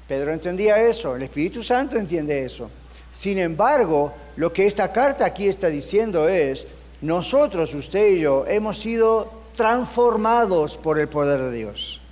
Pedro 0.07 0.31
entendía 0.31 0.77
eso, 0.87 1.15
el 1.15 1.23
Espíritu 1.23 1.63
Santo 1.63 1.97
entiende 1.97 2.45
eso. 2.45 2.69
Sin 3.11 3.39
embargo, 3.39 4.13
lo 4.35 4.53
que 4.53 4.67
esta 4.67 4.93
carta 4.93 5.25
aquí 5.25 5.47
está 5.47 5.67
diciendo 5.67 6.29
es, 6.29 6.67
nosotros, 7.01 7.73
usted 7.73 8.11
y 8.11 8.19
yo, 8.19 8.45
hemos 8.47 8.77
sido 8.77 9.31
transformados 9.55 10.77
por 10.77 10.99
el 10.99 11.09
poder 11.09 11.41
de 11.41 11.51
Dios. 11.51 12.04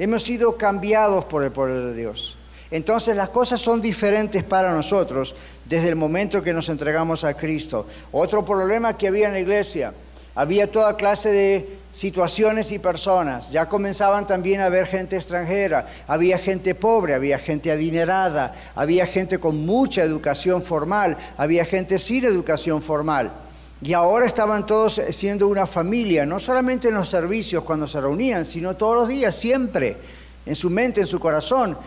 Hemos 0.00 0.22
sido 0.22 0.56
cambiados 0.56 1.26
por 1.26 1.44
el 1.44 1.52
poder 1.52 1.78
de 1.90 1.94
Dios. 1.94 2.38
Entonces 2.70 3.14
las 3.14 3.28
cosas 3.28 3.60
son 3.60 3.82
diferentes 3.82 4.42
para 4.42 4.72
nosotros 4.72 5.34
desde 5.66 5.90
el 5.90 5.96
momento 5.96 6.42
que 6.42 6.54
nos 6.54 6.70
entregamos 6.70 7.22
a 7.22 7.34
Cristo. 7.34 7.86
Otro 8.10 8.42
problema 8.42 8.96
que 8.96 9.08
había 9.08 9.26
en 9.26 9.34
la 9.34 9.40
iglesia, 9.40 9.92
había 10.34 10.72
toda 10.72 10.96
clase 10.96 11.28
de 11.28 11.78
situaciones 11.92 12.72
y 12.72 12.78
personas. 12.78 13.52
Ya 13.52 13.68
comenzaban 13.68 14.26
también 14.26 14.62
a 14.62 14.66
haber 14.66 14.86
gente 14.86 15.16
extranjera, 15.16 15.86
había 16.08 16.38
gente 16.38 16.74
pobre, 16.74 17.12
había 17.12 17.38
gente 17.38 17.70
adinerada, 17.70 18.54
había 18.74 19.06
gente 19.06 19.38
con 19.38 19.66
mucha 19.66 20.02
educación 20.02 20.62
formal, 20.62 21.18
había 21.36 21.66
gente 21.66 21.98
sin 21.98 22.24
educación 22.24 22.80
formal. 22.80 23.32
Y 23.82 23.92
ahora 23.94 24.26
estaban 24.26 24.66
todos 24.66 25.00
siendo 25.10 25.48
una 25.48 25.66
familia, 25.66 26.26
no 26.26 26.38
solamente 26.38 26.88
en 26.88 26.94
los 26.94 27.08
servicios 27.08 27.64
cuando 27.64 27.86
se 27.88 28.00
reunían, 28.00 28.44
sino 28.44 28.76
todos 28.76 28.96
los 28.96 29.08
días, 29.08 29.34
siempre, 29.34 29.96
en 30.44 30.54
su 30.54 30.68
mente, 30.68 31.00
en 31.00 31.06
su 31.06 31.18
corazón. 31.18 31.78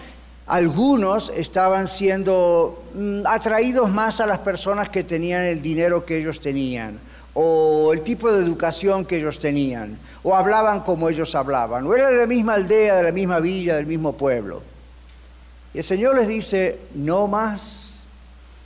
Algunos 0.48 1.32
estaban 1.36 1.88
siendo 1.88 2.84
mm, 2.96 3.22
atraídos 3.26 3.90
más 3.92 4.20
a 4.20 4.26
las 4.26 4.40
personas 4.40 4.90
que 4.90 5.04
tenían 5.04 5.44
el 5.44 5.62
dinero 5.62 6.06
que 6.06 6.18
ellos 6.18 6.40
tenían 6.40 7.00
o 7.34 7.92
el 7.94 8.02
tipo 8.02 8.32
de 8.32 8.44
educación 8.44 9.06
que 9.06 9.18
ellos 9.18 9.40
tenían, 9.40 9.98
o 10.22 10.36
hablaban 10.36 10.82
como 10.82 11.10
ellos 11.10 11.34
hablaban, 11.34 11.86
o 11.86 11.96
era 11.96 12.10
de 12.10 12.18
la 12.18 12.28
misma 12.28 12.54
aldea, 12.54 12.96
de 12.98 13.04
la 13.04 13.12
misma 13.12 13.40
villa, 13.40 13.76
del 13.76 13.88
mismo 13.88 14.14
pueblo. 14.14 14.62
Y 15.74 15.80
el 15.80 15.84
Señor 15.84 16.16
les 16.16 16.28
dice, 16.28 16.80
no 16.94 17.28
más. 17.28 17.93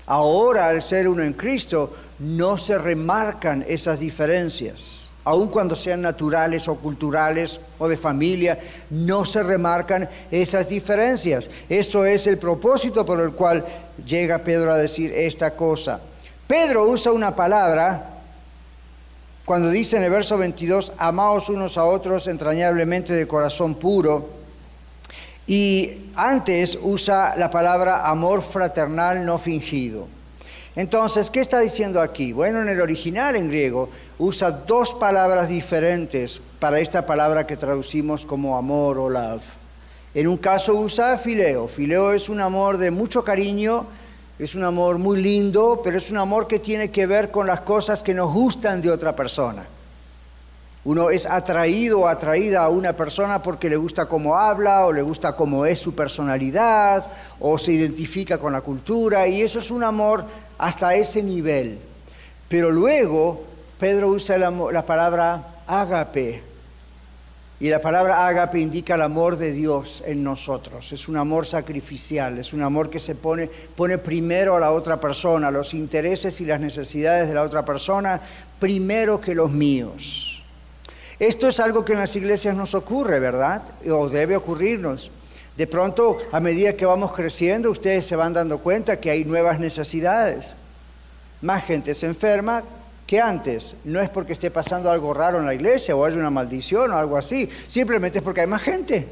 Ahora, 0.07 0.69
al 0.69 0.81
ser 0.81 1.07
uno 1.07 1.21
en 1.21 1.33
Cristo, 1.33 1.93
no 2.19 2.57
se 2.57 2.77
remarcan 2.77 3.63
esas 3.67 3.99
diferencias. 3.99 5.13
Aun 5.25 5.49
cuando 5.49 5.75
sean 5.75 6.01
naturales 6.01 6.69
o 6.69 6.75
culturales 6.75 7.59
o 7.77 7.87
de 7.89 7.97
familia, 7.97 8.57
no 8.89 9.25
se 9.25 9.43
remarcan 9.43 10.09
esas 10.31 10.69
diferencias. 10.69 11.49
Eso 11.67 12.05
es 12.05 12.25
el 12.27 12.37
propósito 12.37 13.05
por 13.05 13.19
el 13.19 13.33
cual 13.33 13.65
llega 14.05 14.37
Pedro 14.37 14.73
a 14.73 14.77
decir 14.77 15.11
esta 15.13 15.51
cosa. 15.51 15.99
Pedro 16.47 16.87
usa 16.87 17.11
una 17.11 17.35
palabra 17.35 18.17
cuando 19.43 19.69
dice 19.69 19.95
en 19.95 20.03
el 20.03 20.11
verso 20.11 20.37
22, 20.37 20.91
amaos 20.97 21.47
unos 21.47 21.77
a 21.77 21.85
otros 21.85 22.27
entrañablemente 22.27 23.13
de 23.13 23.27
corazón 23.27 23.75
puro, 23.75 24.36
y 25.47 26.11
antes 26.15 26.77
usa 26.81 27.35
la 27.37 27.49
palabra 27.49 28.07
amor 28.07 28.41
fraternal 28.41 29.25
no 29.25 29.37
fingido. 29.37 30.07
Entonces, 30.75 31.31
¿qué 31.31 31.39
está 31.39 31.59
diciendo 31.59 32.01
aquí? 32.01 32.33
Bueno, 32.33 32.61
en 32.61 32.69
el 32.69 32.81
original 32.81 33.35
en 33.35 33.47
griego 33.47 33.89
usa 34.19 34.51
dos 34.51 34.93
palabras 34.93 35.47
diferentes 35.47 36.39
para 36.59 36.79
esta 36.79 37.05
palabra 37.05 37.47
que 37.47 37.57
traducimos 37.57 38.25
como 38.25 38.57
amor 38.57 38.99
o 38.99 39.09
love. 39.09 39.43
En 40.13 40.27
un 40.27 40.37
caso 40.37 40.75
usa 40.75 41.17
fileo. 41.17 41.67
Fileo 41.67 42.13
es 42.13 42.29
un 42.29 42.41
amor 42.41 42.77
de 42.77 42.91
mucho 42.91 43.23
cariño, 43.23 43.85
es 44.37 44.53
un 44.53 44.63
amor 44.63 44.99
muy 44.99 45.21
lindo, 45.21 45.81
pero 45.83 45.97
es 45.97 46.11
un 46.11 46.17
amor 46.17 46.45
que 46.47 46.59
tiene 46.59 46.91
que 46.91 47.07
ver 47.07 47.31
con 47.31 47.47
las 47.47 47.61
cosas 47.61 48.03
que 48.03 48.13
nos 48.13 48.31
gustan 48.31 48.81
de 48.81 48.91
otra 48.91 49.15
persona. 49.15 49.67
Uno 50.87 51.09
es 51.09 51.25
atraído 51.25 51.99
o 51.99 52.07
atraída 52.07 52.63
a 52.63 52.69
una 52.69 52.93
persona 52.93 53.43
porque 53.43 53.67
le 53.69 53.75
gusta 53.75 54.05
cómo 54.05 54.37
habla 54.37 54.85
o 54.85 54.93
le 54.93 55.01
gusta 55.01 55.35
cómo 55.35 55.65
es 55.65 55.79
su 55.79 55.93
personalidad 55.93 57.11
o 57.41 57.57
se 57.57 57.73
identifica 57.73 58.37
con 58.37 58.53
la 58.53 58.61
cultura 58.61 59.27
y 59.27 59.41
eso 59.41 59.59
es 59.59 59.69
un 59.69 59.83
amor 59.83 60.23
hasta 60.57 60.95
ese 60.95 61.21
nivel. 61.21 61.77
Pero 62.47 62.71
luego 62.71 63.43
Pedro 63.77 64.07
usa 64.07 64.37
la, 64.37 64.49
la 64.49 64.85
palabra 64.85 65.61
ágape 65.67 66.41
Y 67.59 67.67
la 67.67 67.81
palabra 67.81 68.25
agape 68.25 68.57
indica 68.57 68.95
el 68.95 69.01
amor 69.01 69.35
de 69.35 69.51
Dios 69.51 70.01
en 70.07 70.23
nosotros. 70.23 70.93
Es 70.93 71.09
un 71.09 71.17
amor 71.17 71.45
sacrificial, 71.45 72.37
es 72.37 72.53
un 72.53 72.61
amor 72.61 72.89
que 72.89 73.01
se 73.01 73.15
pone, 73.15 73.49
pone 73.75 73.97
primero 73.97 74.55
a 74.55 74.59
la 74.61 74.71
otra 74.71 75.01
persona, 75.01 75.51
los 75.51 75.73
intereses 75.73 76.39
y 76.39 76.45
las 76.45 76.61
necesidades 76.61 77.27
de 77.27 77.35
la 77.35 77.43
otra 77.43 77.65
persona, 77.65 78.21
primero 78.57 79.19
que 79.19 79.35
los 79.35 79.51
míos. 79.51 80.26
Esto 81.19 81.47
es 81.47 81.59
algo 81.59 81.83
que 81.83 81.93
en 81.93 81.99
las 81.99 82.15
iglesias 82.15 82.55
nos 82.55 82.75
ocurre, 82.75 83.19
¿verdad? 83.19 83.63
O 83.89 84.07
debe 84.07 84.35
ocurrirnos. 84.35 85.11
De 85.55 85.65
pronto, 85.65 86.19
a 86.31 86.39
medida 86.39 86.73
que 86.73 86.85
vamos 86.85 87.13
creciendo, 87.13 87.71
ustedes 87.71 88.05
se 88.05 88.15
van 88.15 88.33
dando 88.33 88.59
cuenta 88.59 88.99
que 88.99 89.09
hay 89.09 89.25
nuevas 89.25 89.59
necesidades. 89.59 90.55
Más 91.41 91.63
gente 91.65 91.95
se 91.95 92.05
enferma, 92.05 92.63
que 93.07 93.19
antes. 93.19 93.75
No 93.85 93.99
es 93.99 94.09
porque 94.09 94.33
esté 94.33 94.51
pasando 94.51 94.91
algo 94.91 95.13
raro 95.13 95.39
en 95.39 95.45
la 95.45 95.55
iglesia 95.55 95.95
o 95.95 96.05
haya 96.05 96.17
una 96.17 96.29
maldición 96.29 96.91
o 96.91 96.97
algo 96.97 97.17
así, 97.17 97.49
simplemente 97.67 98.19
es 98.19 98.23
porque 98.23 98.41
hay 98.41 98.47
más 98.47 98.61
gente. 98.61 99.07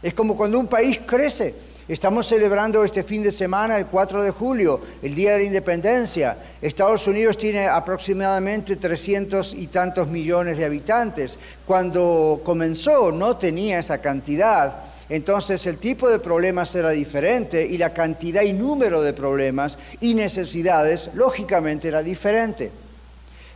Es 0.00 0.14
como 0.14 0.36
cuando 0.36 0.58
un 0.58 0.68
país 0.68 1.00
crece. 1.04 1.54
Estamos 1.88 2.26
celebrando 2.26 2.84
este 2.84 3.02
fin 3.02 3.22
de 3.22 3.30
semana, 3.30 3.78
el 3.78 3.86
4 3.86 4.22
de 4.22 4.30
julio, 4.30 4.80
el 5.02 5.14
Día 5.14 5.32
de 5.32 5.38
la 5.38 5.44
Independencia. 5.44 6.36
Estados 6.60 7.06
Unidos 7.06 7.38
tiene 7.38 7.66
aproximadamente 7.66 8.76
300 8.76 9.54
y 9.54 9.68
tantos 9.68 10.08
millones 10.08 10.58
de 10.58 10.66
habitantes. 10.66 11.38
Cuando 11.64 12.42
comenzó 12.44 13.10
no 13.10 13.36
tenía 13.38 13.78
esa 13.78 13.98
cantidad 14.02 14.82
entonces 15.08 15.66
el 15.66 15.78
tipo 15.78 16.08
de 16.08 16.18
problemas 16.18 16.74
era 16.74 16.90
diferente 16.90 17.64
y 17.64 17.78
la 17.78 17.94
cantidad 17.94 18.42
y 18.42 18.52
número 18.52 19.00
de 19.00 19.14
problemas 19.14 19.78
y 20.00 20.14
necesidades 20.14 21.10
lógicamente 21.14 21.88
era 21.88 22.02
diferente. 22.02 22.70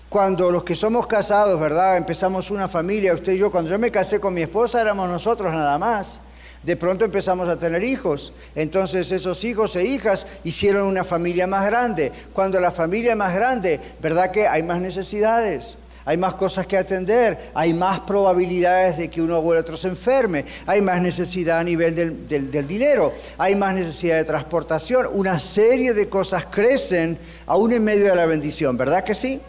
Cuando 0.09 0.51
los 0.51 0.65
que 0.65 0.75
somos 0.75 1.07
casados, 1.07 1.59
¿verdad? 1.61 1.97
Empezamos 1.97 2.51
una 2.51 2.69
familia, 2.69 3.15
usted 3.15 3.33
y 3.33 3.39
yo, 3.39 3.51
cuando 3.51 3.71
yo 3.71 3.79
me 3.79 3.91
casé 3.91 4.21
con 4.21 4.35
mi 4.35 4.43
esposa 4.43 4.81
éramos 4.81 5.09
nosotros 5.09 5.53
nada 5.53 5.79
más. 5.79 6.21
De 6.63 6.77
pronto 6.77 7.05
empezamos 7.05 7.49
a 7.49 7.59
tener 7.59 7.83
hijos. 7.83 8.33
Entonces 8.55 9.11
esos 9.11 9.43
hijos 9.45 9.75
e 9.77 9.85
hijas 9.85 10.27
hicieron 10.45 10.87
una 10.87 11.05
familia 11.05 11.47
más 11.47 11.67
grande. 11.67 12.13
Cuando 12.33 12.61
la 12.61 12.71
familia 12.71 13.13
es 13.13 13.17
más 13.17 13.35
grande, 13.35 13.81
¿verdad 14.01 14.31
que 14.31 14.47
hay 14.47 14.63
más 14.63 14.81
necesidades? 14.81 15.79
hay 16.05 16.17
más 16.17 16.35
cosas 16.35 16.67
que 16.67 16.77
atender, 16.77 17.51
hay 17.55 17.73
más 17.73 18.01
probabilidades 18.01 18.99
de 18.99 19.09
que 19.09 19.23
uno 19.23 19.39
el 19.53 19.59
otro 19.59 19.77
se 19.77 19.89
enferme, 19.89 20.45
hay 20.67 20.81
más 20.81 21.01
necesidad 21.01 21.59
a 21.59 21.65
nivel 21.65 21.95
del, 21.95 22.67
dinero, 22.67 23.13
hay 23.39 23.55
más 23.55 23.75
necesidad 23.75 24.17
de 24.17 24.25
transportación, 24.25 25.07
una 25.13 25.39
serie 25.39 25.95
de 25.95 26.09
cosas 26.09 26.47
crecen 26.47 27.19
aún 27.47 27.73
en 27.73 27.85
medio 27.85 28.07
de 28.07 28.17
la 28.17 28.27
bendición, 28.27 28.77
¿verdad 28.77 29.05
que 29.05 29.15
sí? 29.15 29.41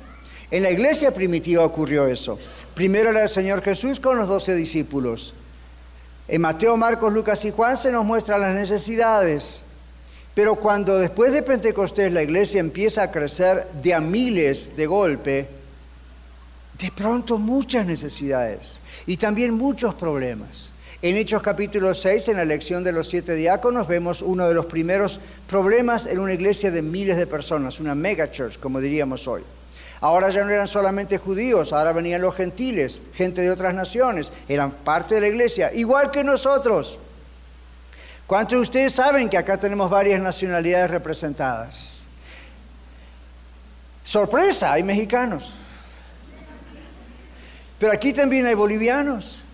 En 0.52 0.62
la 0.62 0.70
iglesia 0.70 1.12
primitiva 1.12 1.66
ocurrió 1.66 2.08
eso. 2.08 2.38
Primero 2.76 3.10
era 3.10 3.24
el 3.24 3.30
Señor 3.30 3.64
Jesús 3.64 4.00
con 4.00 4.18
los 4.18 4.28
doce 4.28 4.54
discípulos. 4.54 5.34
En 6.28 6.42
Mateo, 6.42 6.78
Marcos, 6.78 7.12
Lucas 7.12 7.44
y 7.46 7.52
Juan 7.52 7.76
se 7.76 7.92
nos 7.92 8.06
muestran 8.06 8.42
las 8.42 8.56
necesidades. 8.56 9.64
Pero 10.34 10.56
cuando 10.56 10.98
después 10.98 11.32
de 11.32 11.44
Pentecostés 11.44 12.12
la 12.12 12.24
iglesia 12.24 12.60
empieza 12.60 13.04
a 13.04 13.12
crecer 13.12 13.68
de 13.82 13.94
a 13.94 14.00
miles 14.00 14.76
de 14.76 14.88
golpe, 14.88 15.50
de 16.80 16.92
pronto 16.92 17.38
muchas 17.38 17.86
necesidades 17.86 18.80
y 19.06 19.18
también 19.18 19.54
muchos 19.54 19.94
problemas. 19.96 20.72
En 21.04 21.18
Hechos 21.18 21.42
capítulo 21.42 21.94
6, 21.94 22.30
en 22.30 22.38
la 22.38 22.44
elección 22.44 22.84
de 22.84 22.94
los 22.94 23.10
siete 23.10 23.36
diáconos, 23.36 23.88
vemos 23.88 24.22
uno 24.22 24.48
de 24.48 24.54
los 24.56 24.66
primeros 24.68 25.20
problemas 25.48 26.06
en 26.06 26.18
una 26.18 26.34
iglesia 26.34 26.72
de 26.72 26.82
miles 26.82 27.18
de 27.18 27.28
personas, 27.28 27.82
una 27.82 27.94
mega 27.94 28.32
church, 28.32 28.58
como 28.58 28.80
diríamos 28.80 29.28
hoy. 29.28 29.44
Ahora 30.04 30.30
ya 30.32 30.44
no 30.44 30.52
eran 30.52 30.68
solamente 30.68 31.18
judíos, 31.18 31.72
ahora 31.72 31.94
venían 31.94 32.22
los 32.22 32.36
gentiles, 32.36 33.02
gente 33.14 33.40
de 33.42 33.50
otras 33.50 33.74
naciones, 33.74 34.34
eran 34.50 34.70
parte 34.70 35.16
de 35.16 35.22
la 35.22 35.28
iglesia, 35.28 35.72
igual 35.74 36.12
que 36.12 36.26
nosotros. 36.26 37.00
¿Cuántos 38.28 38.58
de 38.58 38.62
ustedes 38.64 38.94
saben 38.94 39.30
que 39.30 39.38
acá 39.38 39.56
tenemos 39.56 39.90
varias 39.90 40.20
nacionalidades 40.20 40.92
representadas? 40.92 42.10
Sorpresa, 44.04 44.74
hay 44.74 44.84
mexicanos. 44.84 45.54
Pero 47.80 47.94
aquí 47.94 48.12
también 48.12 48.46
hay 48.46 48.56
bolivianos, 48.56 49.46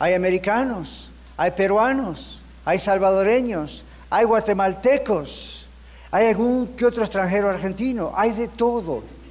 hay 0.00 0.14
americanos, 0.14 1.12
hay 1.36 1.52
peruanos, 1.52 2.42
hay 2.64 2.80
salvadoreños, 2.80 3.84
hay 4.10 4.24
guatemaltecos, 4.24 5.68
hay 6.10 6.26
algún 6.26 6.74
que 6.76 6.86
otro 6.86 7.04
extranjero 7.04 7.48
argentino, 7.48 8.12
hay 8.16 8.32
de 8.32 8.48
todo. 8.48 9.21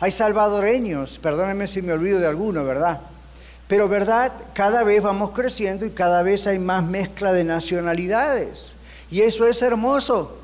Hay 0.00 0.10
salvadoreños, 0.10 1.18
perdónenme 1.18 1.66
si 1.66 1.82
me 1.82 1.92
olvido 1.92 2.20
de 2.20 2.26
alguno, 2.26 2.64
¿verdad? 2.64 3.00
Pero 3.66 3.88
verdad, 3.88 4.32
cada 4.54 4.84
vez 4.84 5.02
vamos 5.02 5.32
creciendo 5.32 5.84
y 5.84 5.90
cada 5.90 6.22
vez 6.22 6.46
hay 6.46 6.58
más 6.58 6.84
mezcla 6.84 7.32
de 7.32 7.44
nacionalidades. 7.44 8.76
Y 9.10 9.22
eso 9.22 9.46
es 9.46 9.60
hermoso. 9.60 10.38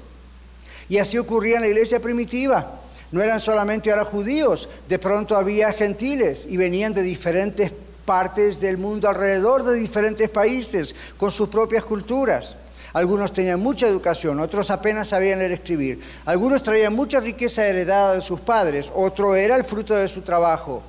Y 0.89 0.99
así 0.99 1.19
ocurría 1.19 1.57
en 1.57 1.63
la 1.63 1.69
iglesia 1.69 2.01
primitiva. 2.01 2.81
No 3.13 3.23
eran 3.23 3.39
solamente 3.39 3.91
ahora 3.91 4.05
judíos, 4.05 4.69
de 4.89 4.99
pronto 4.99 5.37
había 5.37 5.73
gentiles 5.73 6.47
y 6.51 6.57
venían 6.57 6.93
de 6.93 7.03
diferentes 7.03 7.73
partes 8.05 8.61
del 8.61 8.77
mundo 8.77 9.09
alrededor, 9.09 9.63
de 9.63 9.75
diferentes 9.75 10.29
países, 10.29 10.95
con 11.17 11.31
sus 11.31 11.49
propias 11.49 11.85
culturas. 11.85 12.57
Algunos 12.95 13.33
tenían 13.33 13.61
mucha 13.61 13.87
educación, 13.87 14.41
otros 14.41 14.71
apenas 14.71 15.09
sabían 15.09 15.41
leer 15.41 15.51
y 15.51 15.55
escribir. 15.55 16.01
Algunos 16.25 16.63
traían 16.63 16.95
mucha 16.95 17.21
riqueza 17.21 17.67
heredada 17.67 18.15
de 18.15 18.23
sus 18.23 18.41
padres, 18.41 18.91
otro 18.95 19.37
era 19.37 19.57
el 19.57 19.65
fruto 19.65 19.95
de 19.95 20.09
su 20.09 20.23
trabajo. 20.23 20.83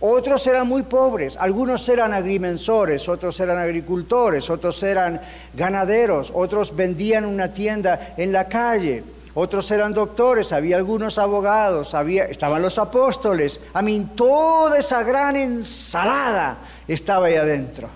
Otros 0.00 0.46
eran 0.46 0.66
muy 0.66 0.82
pobres, 0.82 1.36
algunos 1.36 1.88
eran 1.88 2.14
agrimensores, 2.14 3.08
otros 3.08 3.38
eran 3.40 3.58
agricultores, 3.58 4.48
otros 4.48 4.82
eran 4.82 5.20
ganaderos, 5.54 6.32
otros 6.34 6.74
vendían 6.74 7.26
una 7.26 7.52
tienda 7.52 8.14
en 8.16 8.32
la 8.32 8.48
calle 8.48 9.04
otros 9.36 9.68
eran 9.72 9.92
doctores, 9.92 10.52
había 10.52 10.76
algunos 10.76 11.18
abogados, 11.18 11.94
había, 11.94 12.24
estaban 12.26 12.62
los 12.62 12.78
apóstoles. 12.78 13.60
A 13.72 13.82
mí 13.82 14.10
toda 14.14 14.78
esa 14.78 15.02
gran 15.02 15.34
ensalada 15.34 16.58
estaba 16.86 17.26
ahí 17.26 17.34
adentro. 17.34 17.88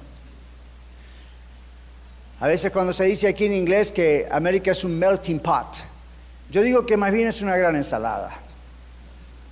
A 2.41 2.47
veces 2.47 2.71
cuando 2.71 2.93
se 2.93 3.05
dice 3.05 3.29
aquí 3.29 3.47
en 3.47 3.53
inglés 3.53 3.91
que 3.91 4.27
América 4.31 4.71
es 4.71 4.85
un 4.85 4.99
melting 4.99 5.41
pot, 5.41 5.79
yo 6.51 6.63
digo 6.63 6.87
que 6.87 6.97
más 6.97 7.13
bien 7.13 7.29
es 7.29 7.43
una 7.43 7.57
gran 7.57 7.77
ensalada, 7.77 8.31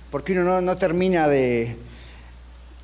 porque 0.09 0.33
uno 0.33 0.61
no, 0.61 0.77
termina 0.77 1.27
de 1.27 1.77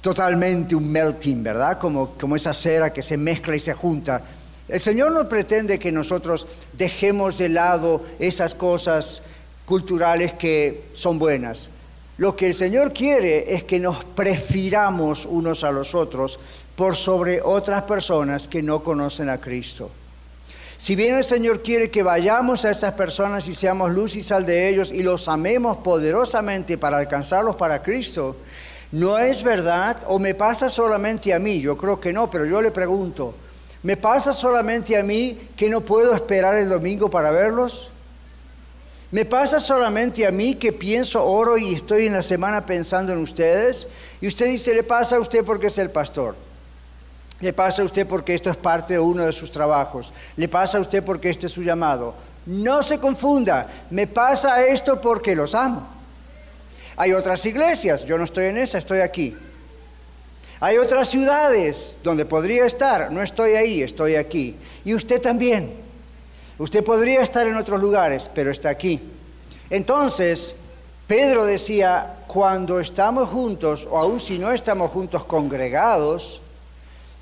totalmente 0.02 0.76
un 0.76 0.92
melting, 0.92 1.44
¿verdad? 1.44 1.80
Como, 1.80 2.16
como 2.18 2.36
esa 2.36 2.54
cera 2.54 2.92
que 2.92 3.02
se 3.02 3.18
mezcla 3.18 3.56
y 3.56 3.60
se 3.60 3.74
junta 3.74 4.24
el 4.68 4.80
Señor 4.80 5.12
no 5.12 5.28
pretende 5.28 5.78
que 5.78 5.92
nosotros 5.92 6.48
dejemos 6.74 7.38
de 7.38 7.50
lado 7.50 8.02
esas 8.18 8.56
cosas 8.56 9.22
culturales 9.66 10.34
que 10.34 10.86
son 10.94 11.20
buenas. 11.20 11.70
Lo 12.18 12.36
que 12.36 12.48
el 12.48 12.54
Señor 12.54 12.94
quiere 12.94 13.54
es 13.54 13.64
que 13.64 13.80
nos 13.80 14.06
prefiramos 14.06 15.26
unos 15.26 15.64
a 15.64 15.72
los 15.72 15.96
otros 15.96 16.40
por 16.76 16.96
sobre 16.96 17.42
otras 17.42 17.84
personas 17.84 18.48
que 18.48 18.62
no 18.62 18.84
conocen 18.84 19.30
a 19.30 19.40
Cristo. 19.40 19.92
Si 20.78 20.96
bien 20.96 21.16
el 21.16 21.24
Señor 21.24 21.62
quiere 21.62 21.90
que 21.90 22.04
vayamos 22.04 22.66
a 22.66 22.72
esas 22.72 22.94
personas 22.94 23.48
y 23.48 23.56
seamos 23.56 23.92
luz 23.92 24.16
y 24.16 24.24
sal 24.24 24.46
de 24.46 24.68
ellos 24.70 24.92
y 24.92 25.04
los 25.04 25.28
amemos 25.28 25.78
poderosamente 25.78 26.78
para 26.78 26.98
alcanzarlos 26.98 27.56
para 27.56 27.82
Cristo, 27.82 28.36
no 28.92 29.18
es 29.18 29.44
verdad 29.44 29.98
o 30.08 30.20
me 30.20 30.36
pasa 30.36 30.70
solamente 30.70 31.34
a 31.34 31.40
mí, 31.40 31.60
yo 31.60 31.78
creo 31.78 32.00
que 32.00 32.12
no, 32.12 32.30
pero 32.30 32.46
yo 32.46 32.62
le 32.62 32.72
pregunto, 32.72 33.34
¿Me 33.84 33.98
pasa 33.98 34.32
solamente 34.32 34.98
a 34.98 35.04
mí 35.04 35.38
que 35.58 35.70
no 35.70 35.82
puedo 35.82 36.16
esperar 36.16 36.56
el 36.56 36.70
domingo 36.70 37.10
para 37.10 37.32
verlos? 37.32 37.90
¿Me 39.12 39.26
pasa 39.26 39.60
solamente 39.60 40.26
a 40.26 40.32
mí 40.32 40.56
que 40.56 40.72
pienso, 40.72 41.24
oro 41.24 41.58
y 41.58 41.76
estoy 41.76 42.06
en 42.06 42.14
la 42.14 42.22
semana 42.22 42.66
pensando 42.66 43.12
en 43.12 43.20
ustedes? 43.20 43.90
Y 44.22 44.28
usted 44.28 44.46
dice, 44.46 44.74
le 44.74 44.84
pasa 44.84 45.18
a 45.18 45.20
usted 45.20 45.44
porque 45.44 45.68
es 45.68 45.78
el 45.78 45.92
pastor. 45.92 46.36
Le 47.44 47.52
pasa 47.52 47.82
a 47.82 47.86
usted 47.86 48.08
porque 48.08 48.34
esto 48.36 48.50
es 48.50 48.56
parte 48.56 48.94
de 48.94 49.00
uno 49.02 49.26
de 49.26 49.34
sus 49.34 49.52
trabajos. 49.52 50.14
Le 50.38 50.48
pasa 50.48 50.78
a 50.78 50.82
usted 50.82 51.04
porque 51.04 51.30
este 51.30 51.48
es 51.48 51.52
su 51.52 51.62
llamado. 51.62 52.16
No 52.46 52.82
se 52.82 53.00
confunda, 53.00 53.68
me 53.90 54.08
pasa 54.08 54.66
esto 54.66 55.02
porque 55.02 55.36
los 55.36 55.54
amo. 55.54 55.86
Hay 56.96 57.12
otras 57.12 57.46
iglesias, 57.46 58.06
yo 58.06 58.18
no 58.18 58.24
estoy 58.24 58.46
en 58.46 58.60
esa, 58.60 58.78
estoy 58.78 59.02
aquí. 59.02 59.36
Hay 60.62 60.78
otras 60.78 61.10
ciudades 61.10 61.98
donde 62.02 62.24
podría 62.26 62.64
estar, 62.66 63.12
no 63.12 63.22
estoy 63.22 63.56
ahí, 63.56 63.82
estoy 63.82 64.16
aquí. 64.16 64.56
Y 64.86 64.94
usted 64.94 65.20
también. 65.20 65.76
Usted 66.58 66.82
podría 66.82 67.24
estar 67.24 67.46
en 67.46 67.58
otros 67.58 67.82
lugares, 67.82 68.32
pero 68.34 68.52
está 68.52 68.70
aquí. 68.70 69.02
Entonces, 69.70 70.56
Pedro 71.08 71.44
decía, 71.44 72.20
cuando 72.26 72.80
estamos 72.80 73.28
juntos, 73.28 73.86
o 73.92 74.00
aun 74.00 74.22
si 74.22 74.40
no 74.40 74.54
estamos 74.54 74.92
juntos 74.92 75.26
congregados, 75.26 76.40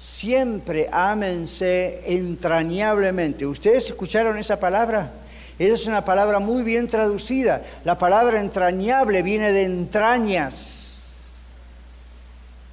siempre 0.01 0.89
ámense 0.91 2.01
entrañablemente. 2.07 3.45
¿Ustedes 3.45 3.85
escucharon 3.85 4.35
esa 4.39 4.59
palabra? 4.59 5.13
Es 5.59 5.85
una 5.85 6.03
palabra 6.03 6.39
muy 6.39 6.63
bien 6.63 6.87
traducida. 6.87 7.63
La 7.83 7.99
palabra 7.99 8.39
entrañable 8.39 9.21
viene 9.21 9.51
de 9.51 9.61
entrañas. 9.61 11.33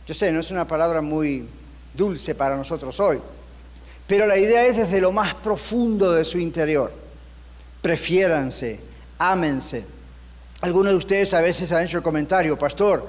Yo 0.06 0.14
sé, 0.14 0.32
no 0.32 0.40
es 0.40 0.50
una 0.50 0.66
palabra 0.66 1.02
muy 1.02 1.46
dulce 1.92 2.34
para 2.34 2.56
nosotros 2.56 2.98
hoy. 2.98 3.20
Pero 4.06 4.24
la 4.24 4.38
idea 4.38 4.64
es 4.64 4.78
desde 4.78 5.02
lo 5.02 5.12
más 5.12 5.34
profundo 5.34 6.12
de 6.12 6.24
su 6.24 6.38
interior. 6.38 6.90
Prefiéranse, 7.82 8.80
ámense. 9.18 9.84
Algunos 10.62 10.92
de 10.92 10.96
ustedes 10.96 11.34
a 11.34 11.42
veces 11.42 11.70
han 11.72 11.84
hecho 11.84 11.98
el 11.98 12.02
comentario, 12.02 12.58
pastor, 12.58 13.06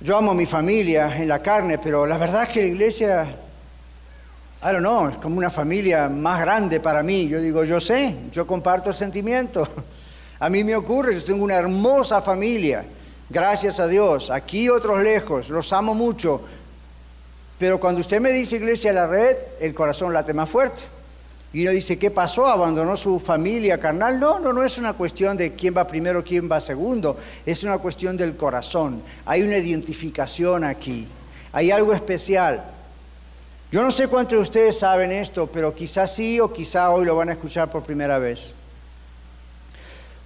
yo 0.00 0.16
amo 0.16 0.32
mi 0.32 0.46
familia 0.46 1.16
en 1.16 1.26
la 1.26 1.40
carne, 1.40 1.78
pero 1.78 2.06
la 2.06 2.16
verdad 2.16 2.44
es 2.44 2.48
que 2.50 2.62
la 2.62 2.68
iglesia, 2.68 3.24
I 4.62 4.66
don't 4.66 4.78
know, 4.78 5.08
es 5.08 5.16
como 5.16 5.38
una 5.38 5.50
familia 5.50 6.08
más 6.08 6.40
grande 6.40 6.78
para 6.78 7.02
mí. 7.02 7.26
Yo 7.26 7.40
digo, 7.40 7.64
yo 7.64 7.80
sé, 7.80 8.14
yo 8.30 8.46
comparto 8.46 8.90
el 8.90 8.94
sentimiento. 8.94 9.68
A 10.40 10.48
mí 10.48 10.62
me 10.62 10.76
ocurre, 10.76 11.16
yo 11.16 11.24
tengo 11.24 11.42
una 11.42 11.56
hermosa 11.56 12.22
familia, 12.22 12.84
gracias 13.28 13.80
a 13.80 13.88
Dios, 13.88 14.30
aquí 14.30 14.68
otros 14.68 15.02
lejos, 15.02 15.50
los 15.50 15.72
amo 15.72 15.96
mucho, 15.96 16.42
pero 17.58 17.80
cuando 17.80 18.02
usted 18.02 18.20
me 18.20 18.30
dice 18.30 18.54
iglesia 18.54 18.92
la 18.92 19.08
red, 19.08 19.36
el 19.58 19.74
corazón 19.74 20.12
late 20.12 20.32
más 20.32 20.48
fuerte. 20.48 20.84
Y 21.52 21.62
uno 21.62 21.70
dice, 21.70 21.98
¿qué 21.98 22.10
pasó? 22.10 22.46
¿Abandonó 22.46 22.96
su 22.96 23.18
familia 23.18 23.78
carnal? 23.80 24.20
No, 24.20 24.38
no, 24.38 24.52
no 24.52 24.62
es 24.62 24.76
una 24.76 24.92
cuestión 24.92 25.36
de 25.36 25.54
quién 25.54 25.74
va 25.74 25.86
primero, 25.86 26.22
quién 26.22 26.50
va 26.50 26.60
segundo. 26.60 27.16
Es 27.46 27.64
una 27.64 27.78
cuestión 27.78 28.16
del 28.16 28.36
corazón. 28.36 29.02
Hay 29.24 29.42
una 29.42 29.56
identificación 29.56 30.64
aquí. 30.64 31.08
Hay 31.52 31.70
algo 31.70 31.94
especial. 31.94 32.62
Yo 33.72 33.82
no 33.82 33.90
sé 33.90 34.08
cuántos 34.08 34.32
de 34.32 34.40
ustedes 34.40 34.78
saben 34.78 35.10
esto, 35.10 35.46
pero 35.46 35.74
quizás 35.74 36.14
sí 36.14 36.38
o 36.38 36.52
quizá 36.52 36.90
hoy 36.90 37.06
lo 37.06 37.16
van 37.16 37.30
a 37.30 37.32
escuchar 37.32 37.70
por 37.70 37.82
primera 37.82 38.18
vez. 38.18 38.54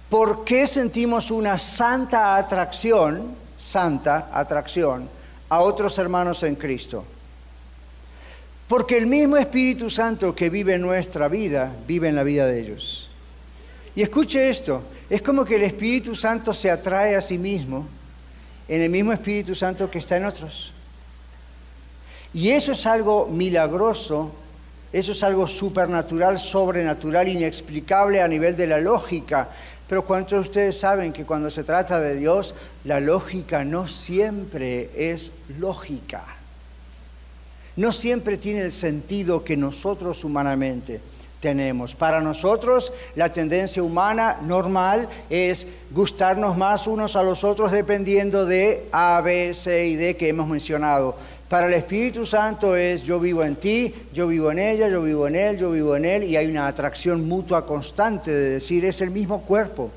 ¿Por 0.09 0.43
qué 0.43 0.67
sentimos 0.67 1.31
una 1.31 1.57
santa 1.57 2.35
atracción, 2.35 3.35
santa 3.57 4.29
atracción, 4.33 5.09
a 5.49 5.61
otros 5.61 5.97
hermanos 5.97 6.43
en 6.43 6.55
Cristo? 6.55 7.05
Porque 8.73 8.97
el 8.97 9.05
mismo 9.05 9.37
Espíritu 9.37 9.87
Santo 9.87 10.33
que 10.33 10.49
vive 10.49 10.73
en 10.73 10.81
nuestra 10.81 11.27
vida, 11.27 11.75
vive 11.85 12.09
en 12.09 12.15
la 12.15 12.23
vida 12.23 12.47
de 12.47 12.59
ellos. 12.59 13.07
Y 13.95 14.01
escuche 14.01 14.49
esto, 14.49 14.81
es 15.11 15.21
como 15.21 15.45
que 15.45 15.57
el 15.57 15.61
Espíritu 15.61 16.15
Santo 16.15 16.55
se 16.55 16.71
atrae 16.71 17.15
a 17.15 17.21
sí 17.21 17.37
mismo 17.37 17.87
en 18.67 18.81
el 18.81 18.89
mismo 18.89 19.13
Espíritu 19.13 19.53
Santo 19.53 19.91
que 19.91 19.99
está 19.99 20.17
en 20.17 20.25
otros. 20.25 20.73
Y 22.33 22.49
eso 22.49 22.71
es 22.71 22.87
algo 22.87 23.27
milagroso, 23.27 24.31
eso 24.91 25.11
es 25.11 25.23
algo 25.23 25.45
supernatural, 25.45 26.39
sobrenatural, 26.39 27.27
inexplicable 27.27 28.23
a 28.23 28.27
nivel 28.27 28.55
de 28.55 28.65
la 28.65 28.79
lógica. 28.79 29.49
Pero 29.87 30.03
¿cuántos 30.03 30.31
de 30.31 30.49
ustedes 30.49 30.79
saben 30.79 31.13
que 31.13 31.25
cuando 31.25 31.51
se 31.51 31.63
trata 31.63 31.99
de 31.99 32.15
Dios, 32.15 32.55
la 32.85 32.99
lógica 32.99 33.63
no 33.63 33.85
siempre 33.85 34.89
es 34.95 35.31
lógica? 35.59 36.37
No 37.75 37.91
siempre 37.91 38.37
tiene 38.37 38.61
el 38.61 38.71
sentido 38.71 39.43
que 39.43 39.57
nosotros 39.57 40.23
humanamente 40.23 41.01
tenemos. 41.43 41.93
Para 41.93 42.21
nosotros 42.21 42.93
la 43.15 43.33
tendencia 43.33 43.83
humana 43.83 44.37
normal 44.41 45.09
es 45.29 45.67
gustarnos 45.91 46.55
más 46.57 46.87
unos 46.87 47.17
a 47.17 47.23
los 47.23 47.43
otros 47.43 47.73
dependiendo 47.73 48.45
de 48.45 48.87
A, 48.93 49.19
B, 49.19 49.53
C 49.53 49.87
y 49.87 49.95
D 49.97 50.15
que 50.15 50.29
hemos 50.29 50.47
mencionado. 50.47 51.17
Para 51.49 51.67
el 51.67 51.73
Espíritu 51.73 52.25
Santo 52.25 52.77
es 52.77 53.03
yo 53.03 53.19
vivo 53.19 53.43
en 53.43 53.57
ti, 53.57 53.93
yo 54.13 54.27
vivo 54.27 54.51
en 54.51 54.59
ella, 54.59 54.87
yo 54.87 55.03
vivo 55.03 55.27
en 55.27 55.35
él, 55.35 55.57
yo 55.57 55.69
vivo 55.71 55.97
en 55.97 56.05
él 56.05 56.23
y 56.23 56.37
hay 56.37 56.47
una 56.47 56.65
atracción 56.65 57.27
mutua 57.27 57.65
constante 57.65 58.31
de 58.31 58.49
decir 58.51 58.85
es 58.85 59.01
el 59.01 59.11
mismo 59.11 59.41
cuerpo, 59.41 59.91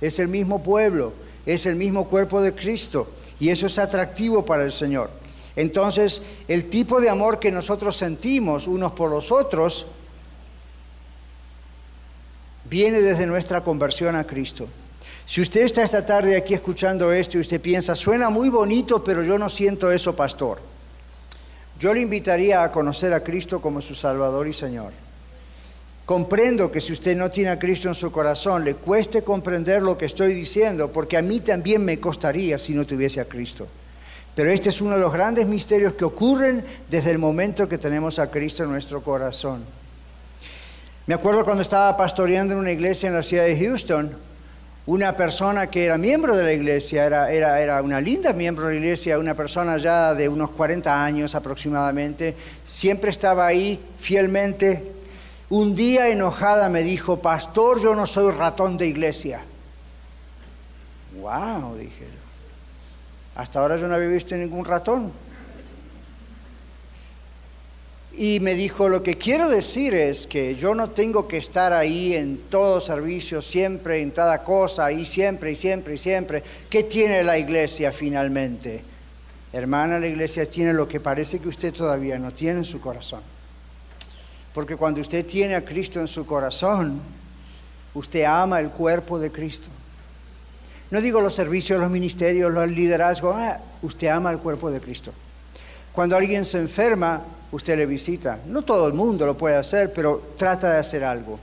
es 0.00 0.20
el 0.20 0.28
mismo 0.28 0.62
pueblo, 0.62 1.12
es 1.44 1.66
el 1.66 1.74
mismo 1.74 2.06
cuerpo 2.06 2.40
de 2.40 2.54
Cristo 2.54 3.10
y 3.40 3.48
eso 3.48 3.66
es 3.66 3.78
atractivo 3.80 4.44
para 4.44 4.62
el 4.62 4.70
Señor. 4.72 5.17
Entonces, 5.58 6.22
el 6.46 6.70
tipo 6.70 7.00
de 7.00 7.10
amor 7.10 7.40
que 7.40 7.50
nosotros 7.50 7.96
sentimos 7.96 8.68
unos 8.68 8.92
por 8.92 9.10
los 9.10 9.32
otros 9.32 9.88
viene 12.70 13.00
desde 13.00 13.26
nuestra 13.26 13.64
conversión 13.64 14.14
a 14.14 14.24
Cristo. 14.24 14.68
Si 15.26 15.40
usted 15.40 15.62
está 15.62 15.82
esta 15.82 16.06
tarde 16.06 16.36
aquí 16.36 16.54
escuchando 16.54 17.12
esto 17.12 17.38
y 17.38 17.40
usted 17.40 17.60
piensa, 17.60 17.96
suena 17.96 18.30
muy 18.30 18.50
bonito, 18.50 19.02
pero 19.02 19.24
yo 19.24 19.36
no 19.36 19.48
siento 19.48 19.90
eso, 19.90 20.14
pastor, 20.14 20.60
yo 21.76 21.92
le 21.92 22.02
invitaría 22.02 22.62
a 22.62 22.70
conocer 22.70 23.12
a 23.12 23.24
Cristo 23.24 23.60
como 23.60 23.80
su 23.80 23.96
Salvador 23.96 24.46
y 24.46 24.52
Señor. 24.52 24.92
Comprendo 26.06 26.70
que 26.70 26.80
si 26.80 26.92
usted 26.92 27.16
no 27.16 27.32
tiene 27.32 27.50
a 27.50 27.58
Cristo 27.58 27.88
en 27.88 27.96
su 27.96 28.12
corazón, 28.12 28.64
le 28.64 28.76
cueste 28.76 29.24
comprender 29.24 29.82
lo 29.82 29.98
que 29.98 30.06
estoy 30.06 30.34
diciendo, 30.34 30.92
porque 30.92 31.16
a 31.16 31.22
mí 31.22 31.40
también 31.40 31.84
me 31.84 31.98
costaría 31.98 32.58
si 32.58 32.74
no 32.74 32.86
tuviese 32.86 33.20
a 33.20 33.24
Cristo. 33.24 33.66
Pero 34.38 34.52
este 34.52 34.68
es 34.68 34.80
uno 34.80 34.94
de 34.94 35.00
los 35.00 35.12
grandes 35.12 35.48
misterios 35.48 35.94
que 35.94 36.04
ocurren 36.04 36.64
desde 36.88 37.10
el 37.10 37.18
momento 37.18 37.68
que 37.68 37.76
tenemos 37.76 38.20
a 38.20 38.30
Cristo 38.30 38.62
en 38.62 38.70
nuestro 38.70 39.02
corazón. 39.02 39.64
Me 41.08 41.14
acuerdo 41.14 41.44
cuando 41.44 41.62
estaba 41.62 41.96
pastoreando 41.96 42.52
en 42.54 42.60
una 42.60 42.70
iglesia 42.70 43.08
en 43.08 43.16
la 43.16 43.24
ciudad 43.24 43.46
de 43.46 43.58
Houston, 43.58 44.16
una 44.86 45.16
persona 45.16 45.66
que 45.66 45.86
era 45.86 45.98
miembro 45.98 46.36
de 46.36 46.44
la 46.44 46.52
iglesia, 46.52 47.04
era, 47.04 47.32
era, 47.32 47.60
era, 47.60 47.82
una 47.82 48.00
linda 48.00 48.32
miembro 48.32 48.68
de 48.68 48.74
la 48.74 48.78
iglesia, 48.78 49.18
una 49.18 49.34
persona 49.34 49.76
ya 49.76 50.14
de 50.14 50.28
unos 50.28 50.50
40 50.50 51.04
años 51.04 51.34
aproximadamente, 51.34 52.36
siempre 52.64 53.10
estaba 53.10 53.44
ahí 53.44 53.80
fielmente. 53.98 54.92
Un 55.50 55.74
día 55.74 56.10
enojada 56.10 56.68
me 56.68 56.84
dijo, 56.84 57.20
pastor, 57.20 57.80
yo 57.80 57.92
no 57.92 58.06
soy 58.06 58.32
ratón 58.32 58.76
de 58.76 58.86
iglesia. 58.86 59.40
Wow, 61.20 61.74
dije 61.74 62.17
hasta 63.38 63.60
ahora 63.60 63.76
yo 63.76 63.86
no 63.86 63.94
había 63.94 64.08
visto 64.08 64.36
ningún 64.36 64.64
ratón. 64.64 65.12
Y 68.12 68.40
me 68.40 68.56
dijo, 68.56 68.88
lo 68.88 69.04
que 69.04 69.16
quiero 69.16 69.48
decir 69.48 69.94
es 69.94 70.26
que 70.26 70.56
yo 70.56 70.74
no 70.74 70.90
tengo 70.90 71.28
que 71.28 71.36
estar 71.36 71.72
ahí 71.72 72.16
en 72.16 72.38
todo 72.50 72.80
servicio, 72.80 73.40
siempre, 73.40 74.02
en 74.02 74.10
cada 74.10 74.42
cosa, 74.42 74.90
y 74.90 75.04
siempre, 75.04 75.52
y 75.52 75.54
siempre, 75.54 75.94
y 75.94 75.98
siempre. 75.98 76.42
¿Qué 76.68 76.82
tiene 76.82 77.22
la 77.22 77.38
iglesia 77.38 77.92
finalmente? 77.92 78.82
Hermana, 79.52 80.00
la 80.00 80.08
iglesia 80.08 80.44
tiene 80.44 80.72
lo 80.72 80.88
que 80.88 80.98
parece 80.98 81.38
que 81.38 81.46
usted 81.46 81.72
todavía 81.72 82.18
no 82.18 82.32
tiene 82.32 82.58
en 82.58 82.64
su 82.64 82.80
corazón. 82.80 83.22
Porque 84.52 84.74
cuando 84.74 85.00
usted 85.00 85.24
tiene 85.24 85.54
a 85.54 85.64
Cristo 85.64 86.00
en 86.00 86.08
su 86.08 86.26
corazón, 86.26 87.00
usted 87.94 88.24
ama 88.24 88.58
el 88.58 88.70
cuerpo 88.70 89.16
de 89.16 89.30
Cristo. 89.30 89.68
No 90.90 91.02
digo 91.02 91.20
los 91.20 91.34
servicios, 91.34 91.78
los 91.78 91.90
ministerios, 91.90 92.52
los 92.52 92.68
liderazgos. 92.70 93.34
Ah, 93.36 93.60
usted 93.82 94.08
ama 94.08 94.30
al 94.30 94.40
cuerpo 94.40 94.70
de 94.70 94.80
Cristo. 94.80 95.12
Cuando 95.92 96.16
alguien 96.16 96.46
se 96.46 96.58
enferma, 96.58 97.22
usted 97.52 97.76
le 97.76 97.84
visita. 97.84 98.38
No 98.46 98.62
todo 98.62 98.86
el 98.86 98.94
mundo 98.94 99.26
lo 99.26 99.36
puede 99.36 99.56
hacer, 99.56 99.92
pero 99.92 100.32
trata 100.36 100.72
de 100.72 100.78
hacer 100.78 101.04
algo. 101.04 101.38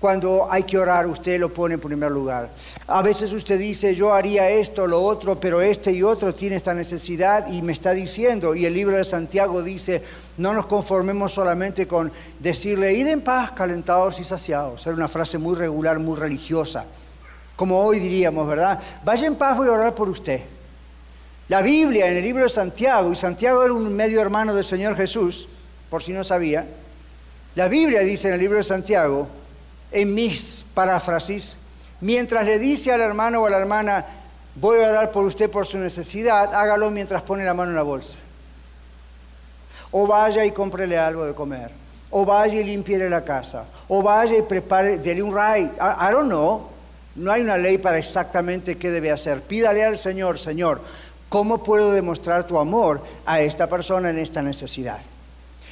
Cuando 0.00 0.50
hay 0.50 0.62
que 0.62 0.78
orar, 0.78 1.06
usted 1.06 1.38
lo 1.38 1.52
pone 1.52 1.74
en 1.74 1.80
primer 1.80 2.10
lugar. 2.10 2.50
A 2.88 3.02
veces 3.02 3.32
usted 3.32 3.58
dice, 3.58 3.94
yo 3.94 4.12
haría 4.12 4.48
esto, 4.48 4.86
lo 4.86 5.00
otro, 5.02 5.38
pero 5.38 5.60
este 5.60 5.92
y 5.92 6.02
otro 6.02 6.32
tiene 6.32 6.56
esta 6.56 6.72
necesidad 6.72 7.46
y 7.52 7.60
me 7.60 7.72
está 7.72 7.92
diciendo. 7.92 8.54
Y 8.56 8.64
el 8.64 8.72
libro 8.72 8.96
de 8.96 9.04
Santiago 9.04 9.62
dice, 9.62 10.02
no 10.38 10.54
nos 10.54 10.66
conformemos 10.66 11.34
solamente 11.34 11.86
con 11.86 12.10
decirle, 12.40 12.94
id 12.94 13.06
en 13.08 13.20
paz, 13.20 13.52
calentados 13.52 14.18
y 14.18 14.24
saciados. 14.24 14.86
Es 14.86 14.92
una 14.94 15.06
frase 15.06 15.36
muy 15.36 15.54
regular, 15.54 15.98
muy 15.98 16.18
religiosa 16.18 16.86
como 17.60 17.78
hoy 17.78 17.98
diríamos, 17.98 18.48
¿verdad? 18.48 18.80
Vaya 19.04 19.26
en 19.26 19.36
paz, 19.36 19.54
voy 19.54 19.68
a 19.68 19.72
orar 19.72 19.94
por 19.94 20.08
usted. 20.08 20.40
La 21.48 21.60
Biblia 21.60 22.08
en 22.08 22.16
el 22.16 22.22
libro 22.22 22.44
de 22.44 22.48
Santiago, 22.48 23.12
y 23.12 23.16
Santiago 23.16 23.62
era 23.62 23.74
un 23.74 23.94
medio 23.94 24.22
hermano 24.22 24.54
del 24.54 24.64
Señor 24.64 24.96
Jesús, 24.96 25.46
por 25.90 26.02
si 26.02 26.14
no 26.14 26.24
sabía, 26.24 26.66
la 27.54 27.68
Biblia 27.68 28.00
dice 28.00 28.28
en 28.28 28.34
el 28.34 28.40
libro 28.40 28.56
de 28.56 28.64
Santiago, 28.64 29.28
en 29.92 30.14
mis 30.14 30.64
paráfrasis, 30.72 31.58
mientras 32.00 32.46
le 32.46 32.58
dice 32.58 32.94
al 32.94 33.02
hermano 33.02 33.42
o 33.42 33.46
a 33.46 33.50
la 33.50 33.58
hermana, 33.58 34.06
voy 34.54 34.82
a 34.82 34.88
orar 34.88 35.12
por 35.12 35.26
usted 35.26 35.50
por 35.50 35.66
su 35.66 35.76
necesidad, 35.76 36.54
hágalo 36.54 36.90
mientras 36.90 37.22
pone 37.24 37.44
la 37.44 37.52
mano 37.52 37.72
en 37.72 37.76
la 37.76 37.82
bolsa. 37.82 38.20
O 39.90 40.06
vaya 40.06 40.46
y 40.46 40.52
cómprele 40.52 40.96
algo 40.96 41.26
de 41.26 41.34
comer. 41.34 41.72
O 42.10 42.24
vaya 42.24 42.58
y 42.58 42.64
limpiere 42.64 43.10
la 43.10 43.22
casa. 43.22 43.66
O 43.86 44.02
vaya 44.02 44.34
y 44.34 44.40
prepare, 44.40 44.96
dele 44.96 45.22
un 45.22 45.34
ride. 45.34 45.72
I, 45.78 46.08
I 46.08 46.10
don't 46.10 46.30
know. 46.30 46.79
No 47.20 47.30
hay 47.30 47.42
una 47.42 47.58
ley 47.58 47.76
para 47.76 47.98
exactamente 47.98 48.78
qué 48.78 48.90
debe 48.90 49.10
hacer. 49.10 49.42
Pídale 49.42 49.84
al 49.84 49.98
Señor, 49.98 50.38
Señor, 50.38 50.80
¿cómo 51.28 51.62
puedo 51.62 51.92
demostrar 51.92 52.46
tu 52.46 52.58
amor 52.58 53.04
a 53.26 53.42
esta 53.42 53.68
persona 53.68 54.08
en 54.08 54.18
esta 54.18 54.40
necesidad? 54.40 55.00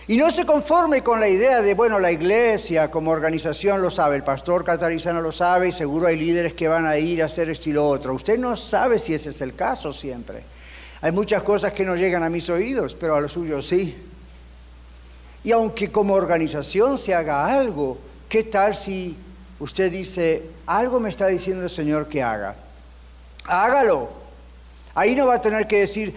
Y 0.08 0.18
no 0.18 0.30
se 0.30 0.44
conforme 0.44 1.02
con 1.02 1.20
la 1.20 1.28
idea 1.28 1.62
de, 1.62 1.72
bueno, 1.72 1.98
la 1.98 2.12
iglesia 2.12 2.90
como 2.90 3.12
organización 3.12 3.80
lo 3.80 3.88
sabe, 3.88 4.16
el 4.16 4.24
pastor 4.24 4.62
catarizano 4.62 5.22
lo 5.22 5.32
sabe 5.32 5.68
y 5.68 5.72
seguro 5.72 6.06
hay 6.06 6.18
líderes 6.18 6.52
que 6.52 6.68
van 6.68 6.84
a 6.84 6.98
ir 6.98 7.22
a 7.22 7.26
hacer 7.26 7.48
esto 7.48 7.70
y 7.70 7.72
lo 7.72 7.88
otro. 7.88 8.12
Usted 8.12 8.38
no 8.38 8.54
sabe 8.54 8.98
si 8.98 9.14
ese 9.14 9.30
es 9.30 9.40
el 9.40 9.54
caso 9.54 9.90
siempre. 9.90 10.42
Hay 11.00 11.12
muchas 11.12 11.42
cosas 11.42 11.72
que 11.72 11.86
no 11.86 11.96
llegan 11.96 12.24
a 12.24 12.28
mis 12.28 12.50
oídos, 12.50 12.94
pero 12.94 13.16
a 13.16 13.22
los 13.22 13.32
suyos 13.32 13.66
sí. 13.66 13.96
Y 15.44 15.52
aunque 15.52 15.90
como 15.90 16.12
organización 16.12 16.98
se 16.98 17.14
haga 17.14 17.46
algo, 17.46 17.96
¿qué 18.28 18.44
tal 18.44 18.74
si 18.74 19.16
usted 19.58 19.90
dice, 19.90 20.50
algo 20.66 21.00
me 21.00 21.08
está 21.08 21.26
diciendo 21.26 21.64
el 21.64 21.70
Señor 21.70 22.08
que 22.08 22.22
haga. 22.22 22.54
Hágalo. 23.46 24.10
Ahí 24.94 25.14
no 25.14 25.26
va 25.26 25.36
a 25.36 25.40
tener 25.40 25.66
que 25.66 25.80
decir, 25.80 26.14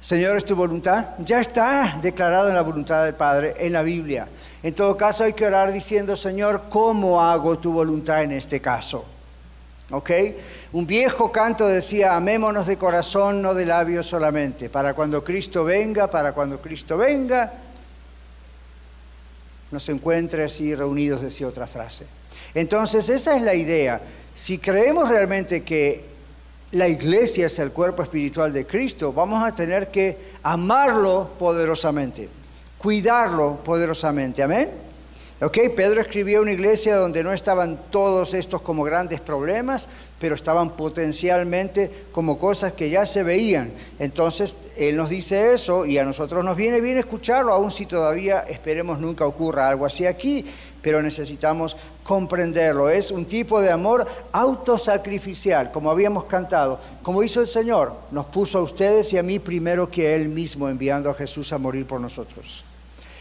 Señor, 0.00 0.36
es 0.36 0.44
tu 0.44 0.56
voluntad. 0.56 1.06
Ya 1.18 1.40
está 1.40 1.98
declarado 2.00 2.48
en 2.48 2.54
la 2.54 2.62
voluntad 2.62 3.04
del 3.04 3.14
Padre 3.14 3.54
en 3.58 3.72
la 3.72 3.82
Biblia. 3.82 4.28
En 4.62 4.74
todo 4.74 4.96
caso 4.96 5.24
hay 5.24 5.34
que 5.34 5.46
orar 5.46 5.72
diciendo, 5.72 6.16
Señor, 6.16 6.64
¿cómo 6.68 7.20
hago 7.20 7.58
tu 7.58 7.72
voluntad 7.72 8.22
en 8.22 8.32
este 8.32 8.60
caso? 8.60 9.04
¿Ok? 9.90 10.10
Un 10.72 10.86
viejo 10.86 11.32
canto 11.32 11.66
decía, 11.66 12.14
amémonos 12.14 12.66
de 12.66 12.78
corazón, 12.78 13.42
no 13.42 13.54
de 13.54 13.66
labios 13.66 14.06
solamente. 14.06 14.70
Para 14.70 14.94
cuando 14.94 15.24
Cristo 15.24 15.64
venga, 15.64 16.08
para 16.08 16.32
cuando 16.32 16.60
Cristo 16.60 16.96
venga, 16.96 17.52
nos 19.70 19.88
encuentre 19.88 20.44
así 20.44 20.74
reunidos, 20.74 21.20
decía 21.20 21.48
otra 21.48 21.66
frase. 21.66 22.06
Entonces, 22.54 23.08
esa 23.08 23.36
es 23.36 23.42
la 23.42 23.54
idea. 23.54 24.00
Si 24.34 24.58
creemos 24.58 25.08
realmente 25.08 25.62
que 25.62 26.04
la 26.72 26.88
iglesia 26.88 27.46
es 27.46 27.58
el 27.58 27.72
cuerpo 27.72 28.02
espiritual 28.02 28.52
de 28.52 28.66
Cristo, 28.66 29.12
vamos 29.12 29.44
a 29.44 29.54
tener 29.54 29.90
que 29.90 30.30
amarlo 30.42 31.30
poderosamente, 31.38 32.28
cuidarlo 32.78 33.56
poderosamente. 33.64 34.42
Amén. 34.42 34.70
Ok, 35.42 35.56
Pedro 35.74 36.02
escribió 36.02 36.42
una 36.42 36.52
iglesia 36.52 36.96
donde 36.96 37.24
no 37.24 37.32
estaban 37.32 37.80
todos 37.90 38.34
estos 38.34 38.60
como 38.60 38.84
grandes 38.84 39.22
problemas, 39.22 39.88
pero 40.20 40.34
estaban 40.34 40.76
potencialmente 40.76 41.90
como 42.12 42.38
cosas 42.38 42.74
que 42.74 42.90
ya 42.90 43.06
se 43.06 43.22
veían. 43.22 43.72
Entonces, 43.98 44.56
él 44.76 44.96
nos 44.96 45.08
dice 45.08 45.54
eso 45.54 45.86
y 45.86 45.96
a 45.96 46.04
nosotros 46.04 46.44
nos 46.44 46.56
viene 46.56 46.82
bien 46.82 46.98
escucharlo, 46.98 47.52
aun 47.52 47.72
si 47.72 47.86
todavía 47.86 48.40
esperemos 48.40 49.00
nunca 49.00 49.26
ocurra 49.26 49.70
algo 49.70 49.86
así 49.86 50.04
aquí, 50.04 50.44
pero 50.82 51.02
necesitamos 51.02 51.74
comprenderlo. 52.04 52.90
Es 52.90 53.10
un 53.10 53.24
tipo 53.24 53.62
de 53.62 53.70
amor 53.70 54.06
autosacrificial, 54.30 55.72
como 55.72 55.90
habíamos 55.90 56.26
cantado, 56.26 56.78
como 57.02 57.22
hizo 57.22 57.40
el 57.40 57.46
Señor, 57.46 57.94
nos 58.10 58.26
puso 58.26 58.58
a 58.58 58.62
ustedes 58.62 59.10
y 59.14 59.18
a 59.18 59.22
mí 59.22 59.38
primero 59.38 59.90
que 59.90 60.14
Él 60.14 60.28
mismo, 60.28 60.68
enviando 60.68 61.08
a 61.08 61.14
Jesús 61.14 61.50
a 61.54 61.58
morir 61.58 61.86
por 61.86 61.98
nosotros. 61.98 62.62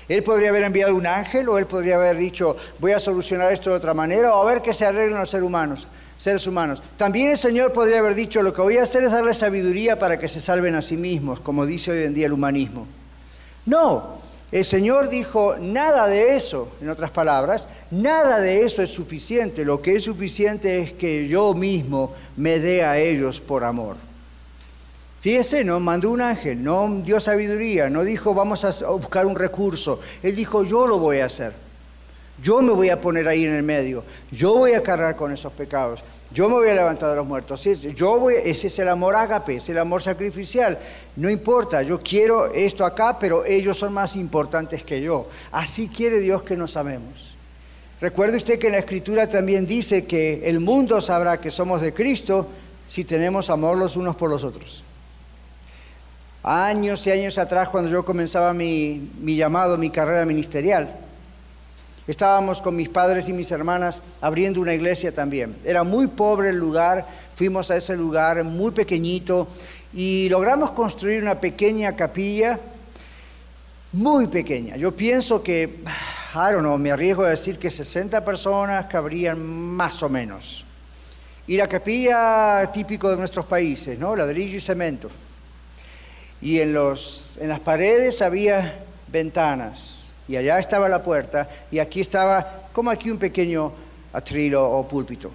Él 0.10 0.22
podría 0.24 0.50
haber 0.50 0.64
enviado 0.64 0.96
un 0.96 1.06
ángel 1.06 1.48
o 1.50 1.60
él 1.60 1.68
podría 1.68 1.96
haber 1.96 2.18
dicho, 2.18 2.58
voy 2.80 2.94
a 2.94 3.00
solucionar 3.00 3.54
esto 3.54 3.70
de 3.70 3.76
otra 3.76 3.94
manera 3.94 4.34
o 4.34 4.42
a 4.42 4.46
ver 4.52 4.64
qué 4.64 4.74
se 4.74 4.84
arreglen 4.84 5.20
los 5.20 5.30
seres 5.30 5.46
humanos. 5.46 5.88
Seres 6.20 6.46
humanos. 6.48 6.84
También 6.98 7.30
el 7.30 7.38
Señor 7.38 7.72
podría 7.72 8.00
haber 8.00 8.14
dicho, 8.14 8.42
lo 8.42 8.54
que 8.54 8.62
voy 8.62 8.76
a 8.76 8.84
hacer 8.84 9.06
es 9.06 9.12
darle 9.14 9.34
sabiduría 9.34 9.98
para 9.98 10.20
que 10.20 10.28
se 10.28 10.42
salven 10.42 10.76
a 10.76 10.82
sí 10.82 10.98
mismos, 10.98 11.40
como 11.40 11.66
dice 11.66 11.92
hoy 11.92 12.04
en 12.04 12.14
día 12.14 12.26
el 12.26 12.34
humanismo. 12.34 12.88
No, 13.66 14.20
el 14.52 14.66
Señor 14.66 15.08
dijo, 15.08 15.56
nada 15.58 16.08
de 16.08 16.36
eso, 16.36 16.74
en 16.82 16.90
otras 16.90 17.12
palabras, 17.12 17.70
nada 17.90 18.42
de 18.42 18.66
eso 18.66 18.84
es 18.84 18.90
suficiente. 18.90 19.64
Lo 19.64 19.82
que 19.82 19.96
es 19.96 20.04
suficiente 20.04 20.82
es 20.82 20.92
que 20.92 21.26
yo 21.30 21.54
mismo 21.54 22.14
me 22.36 22.60
dé 22.60 22.84
a 22.84 22.98
ellos 23.00 23.40
por 23.40 23.64
amor. 23.64 23.96
Fíjese, 25.22 25.64
no 25.64 25.80
mandó 25.80 26.12
un 26.12 26.20
ángel, 26.22 26.62
no 26.62 27.02
dio 27.02 27.22
sabiduría, 27.22 27.90
no 27.90 28.04
dijo 28.04 28.34
vamos 28.34 28.66
a 28.66 28.90
buscar 28.90 29.26
un 29.26 29.38
recurso. 29.38 30.02
Él 30.22 30.36
dijo 30.36 30.66
yo 30.66 30.86
lo 30.86 30.98
voy 30.98 31.20
a 31.20 31.28
hacer. 31.28 31.69
Yo 32.42 32.62
me 32.62 32.74
voy 32.74 32.90
a 32.90 33.02
poner 33.02 33.28
ahí 33.28 33.46
en 33.46 33.54
el 33.54 33.64
medio. 33.64 34.04
Yo 34.32 34.56
voy 34.56 34.74
a 34.74 34.84
cargar 34.84 35.16
con 35.16 35.32
esos 35.32 35.52
pecados. 35.54 36.04
Yo 36.32 36.48
me 36.48 36.56
voy 36.56 36.70
a 36.70 36.74
levantar 36.74 37.10
de 37.10 37.16
los 37.16 37.26
muertos. 37.26 37.64
Yo 37.96 38.30
ese 38.30 38.68
es 38.68 38.80
el 38.80 38.90
amor 38.90 39.16
ágape, 39.16 39.56
es 39.56 39.70
el 39.70 39.78
amor 39.78 40.02
sacrificial. 40.02 40.78
No 41.16 41.30
importa, 41.30 41.82
yo 41.82 42.02
quiero 42.02 42.54
esto 42.54 42.86
acá, 42.86 43.18
pero 43.20 43.46
ellos 43.46 43.78
son 43.78 43.94
más 43.94 44.16
importantes 44.16 44.84
que 44.84 45.02
yo. 45.02 45.28
Así 45.52 45.88
quiere 45.90 46.20
Dios 46.20 46.44
que 46.44 46.56
nos 46.56 46.78
amemos. 46.78 47.36
Recuerde 48.02 48.38
usted 48.38 48.60
que 48.60 48.70
la 48.70 48.78
Escritura 48.78 49.28
también 49.28 49.66
dice 49.66 50.06
que 50.06 50.42
el 50.46 50.62
mundo 50.62 51.02
sabrá 51.02 51.42
que 51.42 51.52
somos 51.52 51.82
de 51.82 51.94
Cristo 51.94 52.48
si 52.88 53.04
tenemos 53.04 53.50
amor 53.50 53.78
los 53.78 53.98
unos 53.98 54.16
por 54.16 54.30
los 54.30 54.44
otros. 54.44 54.84
Años 56.42 57.06
y 57.06 57.12
años 57.12 57.38
atrás, 57.38 57.68
cuando 57.68 57.90
yo 57.90 58.06
comenzaba 58.06 58.54
mi, 58.54 59.10
llamado, 59.24 59.78
mi 59.78 59.90
carrera 59.90 60.26
ministerial, 60.26 60.96
estábamos 62.12 62.62
con 62.62 62.76
mis 62.76 62.90
padres 62.90 63.30
y 63.30 63.34
mis 63.34 63.52
hermanas 63.52 64.04
abriendo 64.22 64.62
una 64.62 64.74
iglesia 64.74 65.14
también. 65.14 65.56
Era 65.64 65.84
muy 65.84 66.08
pobre 66.08 66.50
el 66.50 66.58
lugar, 66.58 67.08
fuimos 67.36 67.72
a 67.72 67.78
ese 67.78 67.96
lugar 67.96 68.44
muy 68.44 68.72
pequeñito 68.72 69.48
y 69.94 70.28
logramos 70.30 70.72
construir 70.72 71.22
una 71.22 71.40
pequeña 71.40 71.96
capilla, 71.96 72.60
muy 73.94 74.28
pequeña. 74.28 74.76
Yo 74.76 74.96
pienso 74.96 75.44
que, 75.44 75.64
I 76.34 76.52
don't 76.52 76.60
know, 76.60 76.78
me 76.78 76.92
arriesgo 76.92 77.24
a 77.24 77.30
decir 77.30 77.58
que 77.58 77.70
60 77.70 78.24
personas 78.24 78.86
cabrían 78.86 79.40
más 79.40 80.02
o 80.04 80.10
menos. 80.10 80.66
Y 81.48 81.58
la 81.58 81.68
capilla 81.68 82.70
típico 82.72 83.10
de 83.10 83.18
nuestros 83.18 83.46
países, 83.46 83.98
¿no? 83.98 84.16
Ladrillo 84.16 84.58
y 84.58 84.60
cemento 84.60 85.10
y 86.42 86.60
en, 86.60 86.74
los, 86.74 87.38
en 87.42 87.50
las 87.50 87.60
paredes 87.60 88.22
había 88.22 88.80
ventanas 89.08 89.99
y 90.30 90.38
allá 90.38 90.60
estaba 90.60 90.88
la 90.88 91.02
puerta 91.02 91.50
y 91.72 91.80
aquí 91.80 92.02
estaba 92.02 92.70
como 92.72 92.92
aquí 92.92 93.10
un 93.10 93.18
pequeño 93.18 93.74
atrilo 94.14 94.70
o 94.70 94.88
púlpito. 94.88 95.32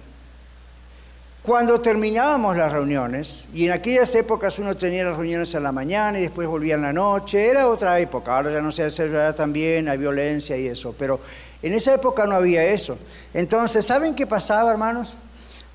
Cuando 1.43 1.79
terminábamos 1.79 2.57
las 2.57 2.71
reuniones, 2.71 3.47
y 3.53 3.67
en 3.67 3.73
aquellas 3.73 4.15
épocas 4.15 4.57
uno 4.57 4.73
tenía 4.75 5.03
las 5.03 5.15
reuniones 5.15 5.53
en 5.53 5.61
la 5.61 5.71
mañana 5.71 6.17
y 6.17 6.23
después 6.23 6.47
volvía 6.47 6.73
en 6.73 6.81
la 6.81 6.93
noche, 6.93 7.45
era 7.45 7.67
otra 7.67 7.99
época, 7.99 8.35
ahora 8.35 8.51
ya 8.51 8.61
no 8.61 8.71
se 8.71 8.83
hace 8.83 9.07
ya 9.11 9.31
también, 9.33 9.87
hay 9.87 9.97
violencia 9.99 10.57
y 10.57 10.65
eso, 10.65 10.95
pero 10.97 11.19
en 11.61 11.73
esa 11.73 11.93
época 11.93 12.25
no 12.25 12.33
había 12.33 12.63
eso. 12.63 12.97
Entonces, 13.31 13.85
¿saben 13.85 14.15
qué 14.15 14.25
pasaba, 14.25 14.71
hermanos? 14.71 15.17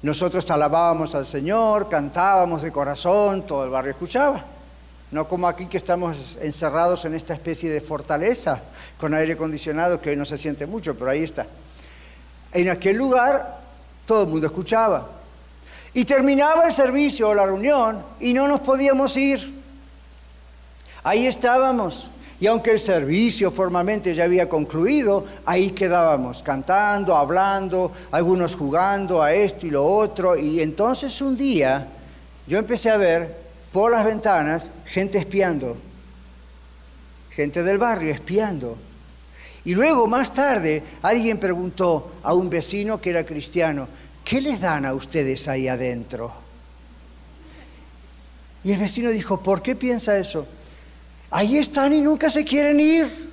Nosotros 0.02 0.50
alabábamos 0.50 1.14
al 1.14 1.26
Señor, 1.26 1.88
cantábamos 1.88 2.62
de 2.62 2.72
corazón, 2.72 3.46
todo 3.46 3.64
el 3.64 3.70
barrio 3.70 3.92
escuchaba. 3.92 4.44
No 5.10 5.26
como 5.26 5.48
aquí 5.48 5.66
que 5.66 5.76
estamos 5.76 6.38
encerrados 6.40 7.04
en 7.04 7.14
esta 7.14 7.34
especie 7.34 7.68
de 7.68 7.80
fortaleza 7.80 8.62
con 8.98 9.12
aire 9.12 9.32
acondicionado 9.32 10.00
que 10.00 10.10
hoy 10.10 10.16
no 10.16 10.24
se 10.24 10.38
siente 10.38 10.66
mucho, 10.66 10.96
pero 10.96 11.10
ahí 11.10 11.24
está. 11.24 11.46
En 12.52 12.68
aquel 12.68 12.96
lugar 12.96 13.60
todo 14.06 14.22
el 14.22 14.28
mundo 14.28 14.46
escuchaba. 14.46 15.08
Y 15.92 16.04
terminaba 16.04 16.66
el 16.66 16.72
servicio 16.72 17.28
o 17.28 17.34
la 17.34 17.46
reunión 17.46 18.02
y 18.20 18.32
no 18.32 18.46
nos 18.46 18.60
podíamos 18.60 19.16
ir. 19.16 19.60
Ahí 21.02 21.26
estábamos. 21.26 22.10
Y 22.38 22.46
aunque 22.46 22.70
el 22.70 22.80
servicio 22.80 23.50
formalmente 23.50 24.14
ya 24.14 24.24
había 24.24 24.48
concluido, 24.48 25.26
ahí 25.44 25.72
quedábamos, 25.72 26.42
cantando, 26.42 27.16
hablando, 27.16 27.92
algunos 28.10 28.56
jugando 28.56 29.22
a 29.22 29.32
esto 29.32 29.66
y 29.66 29.70
lo 29.70 29.84
otro. 29.84 30.36
Y 30.36 30.60
entonces 30.60 31.20
un 31.20 31.36
día 31.36 31.86
yo 32.46 32.58
empecé 32.58 32.90
a 32.90 32.96
ver 32.96 33.49
por 33.72 33.92
las 33.92 34.04
ventanas 34.04 34.70
gente 34.86 35.18
espiando, 35.18 35.76
gente 37.30 37.62
del 37.62 37.78
barrio 37.78 38.12
espiando. 38.12 38.76
Y 39.64 39.74
luego, 39.74 40.06
más 40.06 40.32
tarde, 40.32 40.82
alguien 41.02 41.38
preguntó 41.38 42.14
a 42.22 42.32
un 42.34 42.48
vecino 42.48 43.00
que 43.00 43.10
era 43.10 43.24
cristiano, 43.24 43.88
¿qué 44.24 44.40
les 44.40 44.60
dan 44.60 44.86
a 44.86 44.94
ustedes 44.94 45.46
ahí 45.48 45.68
adentro? 45.68 46.32
Y 48.64 48.72
el 48.72 48.78
vecino 48.78 49.10
dijo, 49.10 49.42
¿por 49.42 49.62
qué 49.62 49.76
piensa 49.76 50.18
eso? 50.18 50.46
Ahí 51.30 51.58
están 51.58 51.92
y 51.92 52.00
nunca 52.00 52.28
se 52.28 52.44
quieren 52.44 52.80
ir. 52.80 53.30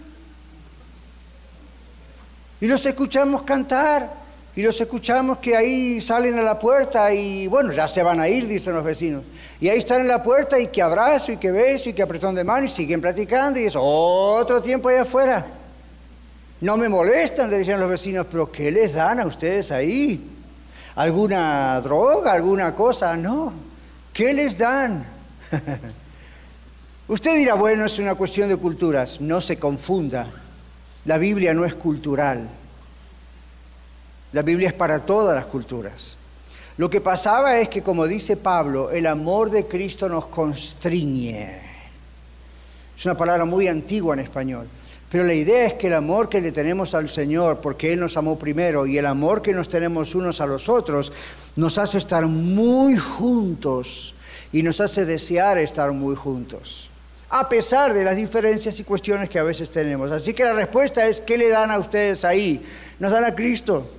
Y 2.60 2.68
los 2.68 2.86
escuchamos 2.86 3.44
cantar 3.44 4.27
y 4.58 4.64
los 4.64 4.82
escuchamos 4.82 5.38
que 5.38 5.56
ahí 5.56 6.02
salen 6.02 6.40
a 6.40 6.42
la 6.42 6.58
puerta 6.58 7.14
y 7.14 7.46
bueno, 7.46 7.72
ya 7.74 7.88
se 7.88 8.02
van 8.02 8.20
a 8.20 8.28
ir, 8.28 8.48
dicen 8.48 8.74
los 8.74 8.84
vecinos. 8.84 9.24
Y 9.62 9.70
ahí 9.70 9.78
están 9.78 10.02
en 10.02 10.08
la 10.08 10.24
puerta 10.24 10.60
y 10.60 10.70
que 10.70 10.82
abrazo 10.82 11.32
y 11.32 11.38
que 11.38 11.52
beso 11.52 11.90
y 11.90 11.94
que 11.94 12.02
apretón 12.02 12.34
de 12.34 12.44
mano 12.44 12.66
y 12.66 12.68
siguen 12.68 13.00
platicando 13.00 13.60
y 13.60 13.66
es 13.66 13.76
otro 13.78 14.60
tiempo 14.60 14.90
allá 14.90 15.04
afuera. 15.04 15.46
No 16.60 16.76
me 16.76 16.90
molestan, 16.90 17.52
le 17.52 17.60
decían 17.60 17.80
los 17.80 17.88
vecinos, 17.88 18.26
pero 18.32 18.52
¿qué 18.52 18.72
les 18.72 18.94
dan 18.94 19.20
a 19.20 19.28
ustedes 19.28 19.72
ahí? 19.72 20.28
¿Alguna 20.96 21.80
droga, 21.82 22.34
alguna 22.34 22.74
cosa? 22.74 23.16
No. 23.16 23.54
¿Qué 24.12 24.34
les 24.34 24.58
dan? 24.58 25.06
Usted 27.08 27.36
dirá, 27.36 27.54
bueno, 27.54 27.86
es 27.86 28.00
una 28.00 28.16
cuestión 28.16 28.50
de 28.50 28.58
culturas. 28.58 29.22
No 29.22 29.40
se 29.40 29.60
confunda. 29.60 30.26
La 31.06 31.20
Biblia 31.20 31.54
no 31.54 31.64
es 31.64 31.76
cultural. 31.76 32.50
La 34.34 34.42
Biblia 34.42 34.70
es 34.70 34.74
para 34.74 35.06
todas 35.06 35.36
las 35.36 35.46
culturas. 35.46 36.18
Lo 36.78 36.90
que 36.90 37.02
pasaba 37.02 37.60
es 37.60 37.70
que, 37.70 37.82
como 37.82 38.06
dice 38.06 38.38
Pablo, 38.38 38.92
el 38.92 39.08
amor 39.08 39.50
de 39.50 39.66
Cristo 39.66 40.08
nos 40.08 40.28
constriñe. 40.28 41.62
Es 42.96 43.06
una 43.06 43.18
palabra 43.18 43.46
muy 43.46 43.68
antigua 43.68 44.14
en 44.14 44.20
español. 44.20 44.68
Pero 45.10 45.24
la 45.24 45.34
idea 45.34 45.66
es 45.66 45.74
que 45.74 45.88
el 45.88 45.94
amor 45.94 46.28
que 46.28 46.42
le 46.42 46.52
tenemos 46.52 46.94
al 46.94 47.08
Señor, 47.08 47.62
porque 47.62 47.94
Él 47.94 48.00
nos 48.00 48.18
amó 48.18 48.38
primero, 48.38 48.86
y 48.86 48.98
el 48.98 49.06
amor 49.06 49.42
que 49.42 49.54
nos 49.54 49.70
tenemos 49.70 50.14
unos 50.16 50.42
a 50.42 50.46
los 50.46 50.68
otros, 50.68 51.14
nos 51.56 51.78
hace 51.78 51.98
estar 51.98 52.28
muy 52.28 52.98
juntos 52.98 54.14
y 54.52 54.64
nos 54.64 54.82
hace 54.82 55.06
desear 55.06 55.58
estar 55.58 55.92
muy 55.92 56.16
juntos, 56.16 56.90
a 57.30 57.48
pesar 57.48 57.94
de 57.94 58.04
las 58.04 58.16
diferencias 58.16 58.80
y 58.80 58.84
cuestiones 58.84 59.30
que 59.30 59.40
a 59.40 59.44
veces 59.44 59.70
tenemos. 59.70 60.12
Así 60.12 60.34
que 60.34 60.44
la 60.44 60.54
respuesta 60.54 61.06
es, 61.08 61.22
¿qué 61.22 61.38
le 61.38 61.50
dan 61.50 61.72
a 61.72 61.80
ustedes 61.80 62.26
ahí? 62.26 62.66
Nos 63.00 63.12
dan 63.12 63.24
a 63.24 63.34
Cristo. 63.34 63.90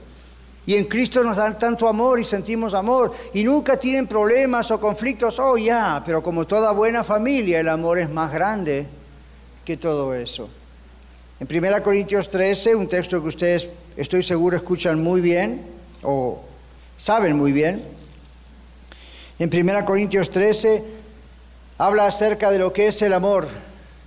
Y 0.68 0.76
en 0.76 0.84
Cristo 0.84 1.24
nos 1.24 1.38
dan 1.38 1.58
tanto 1.58 1.88
amor 1.88 2.20
y 2.20 2.24
sentimos 2.24 2.74
amor. 2.74 3.14
Y 3.32 3.42
nunca 3.42 3.80
tienen 3.80 4.06
problemas 4.06 4.70
o 4.70 4.78
conflictos. 4.78 5.38
Oh, 5.38 5.56
ya, 5.56 6.02
pero 6.04 6.22
como 6.22 6.46
toda 6.46 6.72
buena 6.72 7.02
familia, 7.02 7.60
el 7.60 7.70
amor 7.70 7.98
es 7.98 8.10
más 8.10 8.30
grande 8.30 8.86
que 9.64 9.78
todo 9.78 10.12
eso. 10.12 10.46
En 11.40 11.48
1 11.50 11.82
Corintios 11.82 12.28
13, 12.28 12.74
un 12.74 12.86
texto 12.86 13.22
que 13.22 13.28
ustedes 13.28 13.66
estoy 13.96 14.22
seguro 14.22 14.58
escuchan 14.58 15.02
muy 15.02 15.22
bien 15.22 15.64
o 16.02 16.42
saben 16.98 17.34
muy 17.34 17.52
bien. 17.52 17.82
En 19.38 19.48
1 19.50 19.84
Corintios 19.86 20.30
13 20.30 20.84
habla 21.78 22.04
acerca 22.04 22.50
de 22.50 22.58
lo 22.58 22.74
que 22.74 22.88
es 22.88 23.00
el 23.00 23.14
amor 23.14 23.48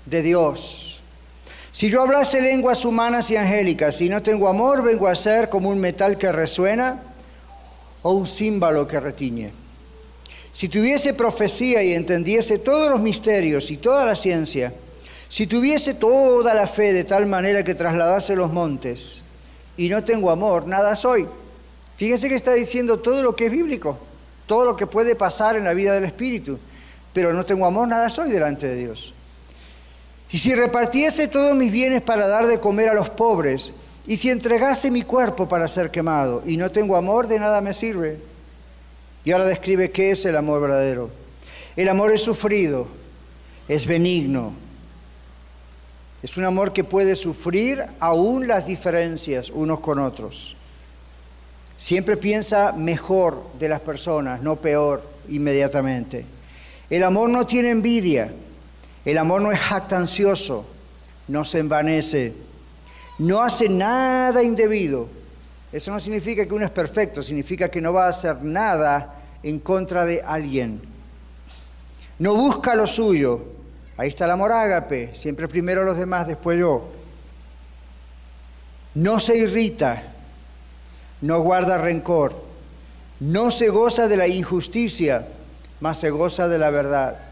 de 0.06 0.22
Dios. 0.22 0.91
Si 1.72 1.90
yo 1.90 2.02
hablase 2.02 2.42
lenguas 2.42 2.84
humanas 2.84 3.32
y 3.32 3.38
angélicas 3.38 4.02
y 4.02 4.10
no 4.10 4.22
tengo 4.22 4.50
amor, 4.50 4.84
vengo 4.84 5.08
a 5.08 5.16
ser 5.16 5.50
como 5.50 5.70
un 5.70 5.80
metal 5.80 6.18
que 6.18 6.32
resuena 6.32 7.02
o 8.02 8.12
un 8.12 8.28
címbalo 8.28 8.86
que 8.88 9.00
retiñe. 9.00 9.54
Si 10.52 10.68
tuviese 10.68 11.14
profecía 11.14 11.82
y 11.82 11.94
entendiese 11.94 12.60
todos 12.60 12.90
los 12.90 13.00
misterios 13.00 13.72
y 13.72 13.78
toda 13.78 14.06
la 14.06 14.16
ciencia, 14.16 14.74
si 15.30 15.48
tuviese 15.48 15.94
toda 15.94 16.54
la 16.54 16.68
fe 16.68 16.92
de 16.92 17.06
tal 17.06 17.26
manera 17.26 17.64
que 17.64 17.74
trasladase 17.74 18.36
los 18.36 18.52
montes 18.52 19.24
y 19.78 19.88
no 19.88 20.04
tengo 20.04 20.30
amor, 20.30 20.68
nada 20.68 20.94
soy. 20.98 21.26
Fíjense 21.96 22.28
que 22.28 22.36
está 22.36 22.54
diciendo 22.54 23.00
todo 23.00 23.24
lo 23.24 23.34
que 23.34 23.46
es 23.46 23.52
bíblico, 23.52 23.98
todo 24.46 24.66
lo 24.66 24.76
que 24.76 24.88
puede 24.88 25.16
pasar 25.16 25.56
en 25.56 25.64
la 25.64 25.74
vida 25.74 25.94
del 25.94 26.04
Espíritu, 26.04 26.60
pero 27.14 27.32
no 27.32 27.46
tengo 27.46 27.66
amor, 27.66 27.88
nada 27.88 28.10
soy 28.10 28.30
delante 28.30 28.68
de 28.68 28.76
Dios. 28.76 29.14
Y 30.32 30.38
si 30.38 30.56
repartiese 30.56 31.28
todos 31.28 31.56
mis 31.56 31.72
bienes 31.72 32.02
para 32.02 32.28
dar 32.28 32.48
de 32.48 32.60
comer 32.60 32.90
a 32.90 32.94
los 32.94 33.10
pobres, 33.10 33.74
y 34.08 34.16
si 34.16 34.30
entregase 34.30 34.90
mi 34.90 35.04
cuerpo 35.04 35.48
para 35.48 35.68
ser 35.68 35.92
quemado, 35.92 36.42
y 36.46 36.58
no 36.58 36.72
tengo 36.72 36.96
amor, 36.96 37.28
de 37.28 37.40
nada 37.40 37.62
me 37.62 37.74
sirve. 37.74 38.20
Y 39.24 39.32
ahora 39.32 39.46
describe 39.46 39.92
qué 39.92 40.12
es 40.12 40.26
el 40.26 40.38
amor 40.38 40.62
verdadero. 40.62 41.10
El 41.76 41.90
amor 41.90 42.12
es 42.12 42.22
sufrido, 42.22 42.88
es 43.68 43.86
benigno. 43.86 44.54
Es 46.24 46.38
un 46.38 46.46
amor 46.46 46.72
que 46.72 46.84
puede 46.84 47.16
sufrir 47.16 47.84
aún 48.00 48.48
las 48.48 48.68
diferencias 48.68 49.50
unos 49.50 49.80
con 49.80 50.00
otros. 50.00 50.56
Siempre 51.78 52.16
piensa 52.16 52.74
mejor 52.74 53.44
de 53.60 53.70
las 53.70 53.82
personas, 53.82 54.42
no 54.42 54.56
peor 54.56 55.04
inmediatamente. 55.30 56.26
El 56.90 57.04
amor 57.04 57.30
no 57.30 57.48
tiene 57.48 57.72
envidia 57.72 58.32
el 59.06 59.18
amor 59.18 59.42
no 59.42 59.52
es 59.52 59.60
jactancioso, 59.60 60.66
no 61.28 61.44
se 61.44 61.60
envanece, 61.60 62.34
no 63.18 63.42
hace 63.42 63.68
nada 63.68 64.44
indebido. 64.44 65.08
Eso 65.72 65.92
no 65.92 66.00
significa 66.00 66.46
que 66.46 66.54
uno 66.54 66.66
es 66.66 66.72
perfecto, 66.72 67.24
significa 67.24 67.70
que 67.70 67.82
no 67.82 67.94
va 67.94 68.06
a 68.06 68.10
hacer 68.10 68.44
nada 68.44 69.16
en 69.42 69.60
contra 69.60 70.06
de 70.06 70.22
alguien. 70.22 70.82
No 72.20 72.36
busca 72.36 72.76
lo 72.76 72.86
suyo. 72.86 73.46
Ahí 73.98 74.08
está 74.08 74.26
el 74.26 74.32
amor 74.32 74.52
ágape, 74.52 75.16
siempre 75.16 75.48
primero 75.48 75.84
los 75.84 75.98
demás, 75.98 76.28
después 76.28 76.60
yo. 76.60 76.90
No 78.94 79.20
se 79.20 79.38
irrita, 79.38 80.04
no 81.22 81.40
guarda 81.40 81.78
rencor, 81.78 82.36
no 83.20 83.52
se 83.52 83.70
goza 83.70 84.08
de 84.08 84.18
la 84.18 84.28
injusticia, 84.28 85.28
mas 85.80 86.00
se 86.00 86.10
goza 86.10 86.48
de 86.48 86.58
la 86.58 86.70
verdad 86.70 87.31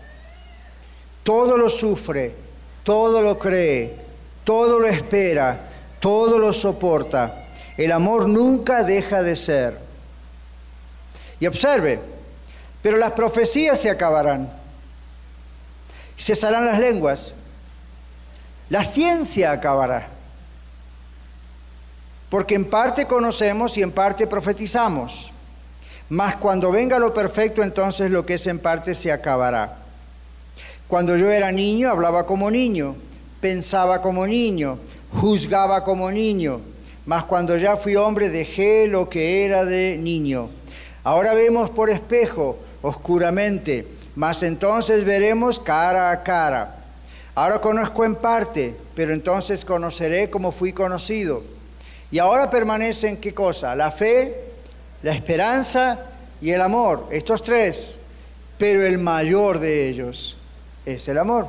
todo 1.23 1.58
lo 1.58 1.69
sufre, 1.69 2.36
todo 2.84 3.21
lo 3.21 3.38
cree, 3.38 3.95
todo 4.43 4.79
lo 4.79 4.88
espera, 4.88 5.69
todo 5.99 6.39
lo 6.39 6.53
soporta. 6.53 7.45
El 7.77 7.91
amor 7.91 8.27
nunca 8.27 8.84
deja 8.84 9.21
de 9.21 9.36
ser. 9.36 9.77
Y 11.39 11.47
observe, 11.47 12.01
pero 12.82 12.97
las 12.97 13.12
profecías 13.12 13.79
se 13.79 13.89
acabarán, 13.89 14.49
cesarán 16.17 16.65
las 16.65 16.79
lenguas, 16.79 17.36
la 18.69 18.84
ciencia 18.84 19.51
acabará, 19.51 20.10
porque 22.29 22.55
en 22.55 22.69
parte 22.69 23.05
conocemos 23.05 23.77
y 23.77 23.84
en 23.84 23.91
parte 23.91 24.27
profetizamos, 24.27 25.32
mas 26.10 26.36
cuando 26.36 26.71
venga 26.71 26.99
lo 26.99 27.13
perfecto, 27.13 27.63
entonces 27.63 28.12
lo 28.12 28.25
que 28.25 28.36
es 28.36 28.47
en 28.47 28.60
parte 28.60 28.93
se 28.93 29.12
acabará. 29.12 29.79
Cuando 30.89 31.15
yo 31.15 31.30
era 31.30 31.52
niño 31.52 31.91
hablaba 31.91 32.25
como 32.25 32.49
niño, 32.49 32.95
pensaba 33.39 34.02
como 34.02 34.25
niño, 34.25 34.80
juzgaba 35.12 35.84
como 35.84 36.12
niño, 36.12 36.62
mas 37.06 37.25
cuando 37.25 37.56
ya 37.58 37.75
fui 37.75 37.95
hombre 37.95 38.32
dejé 38.32 38.88
lo 38.88 39.08
que 39.08 39.45
era 39.45 39.65
de 39.65 39.99
niño. 39.99 40.49
Ahora 41.04 41.36
vemos 41.36 41.69
por 41.69 41.91
espejo, 41.91 42.58
oscuramente, 42.82 43.86
mas 44.15 44.41
entonces 44.41 45.04
veremos 45.04 45.60
cara 45.60 46.10
a 46.10 46.23
cara. 46.23 46.78
Ahora 47.36 47.62
conozco 47.62 48.04
en 48.04 48.15
parte, 48.15 48.75
pero 48.95 49.13
entonces 49.13 49.63
conoceré 49.63 50.32
como 50.32 50.52
fui 50.52 50.73
conocido. 50.73 51.43
Y 52.10 52.17
ahora 52.17 52.49
permanecen 52.49 53.17
qué 53.17 53.32
cosa? 53.32 53.75
La 53.75 53.91
fe, 53.91 54.54
la 55.04 55.12
esperanza 55.12 55.99
y 56.41 56.49
el 56.49 56.62
amor, 56.62 57.06
estos 57.12 57.43
tres, 57.43 57.99
pero 58.58 58.84
el 58.84 58.97
mayor 58.97 59.60
de 59.60 59.88
ellos 59.88 60.38
es 60.93 61.08
el 61.08 61.17
amor. 61.17 61.47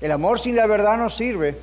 El 0.00 0.12
amor 0.12 0.38
sin 0.38 0.56
la 0.56 0.66
verdad 0.66 0.96
no 0.96 1.10
sirve, 1.10 1.58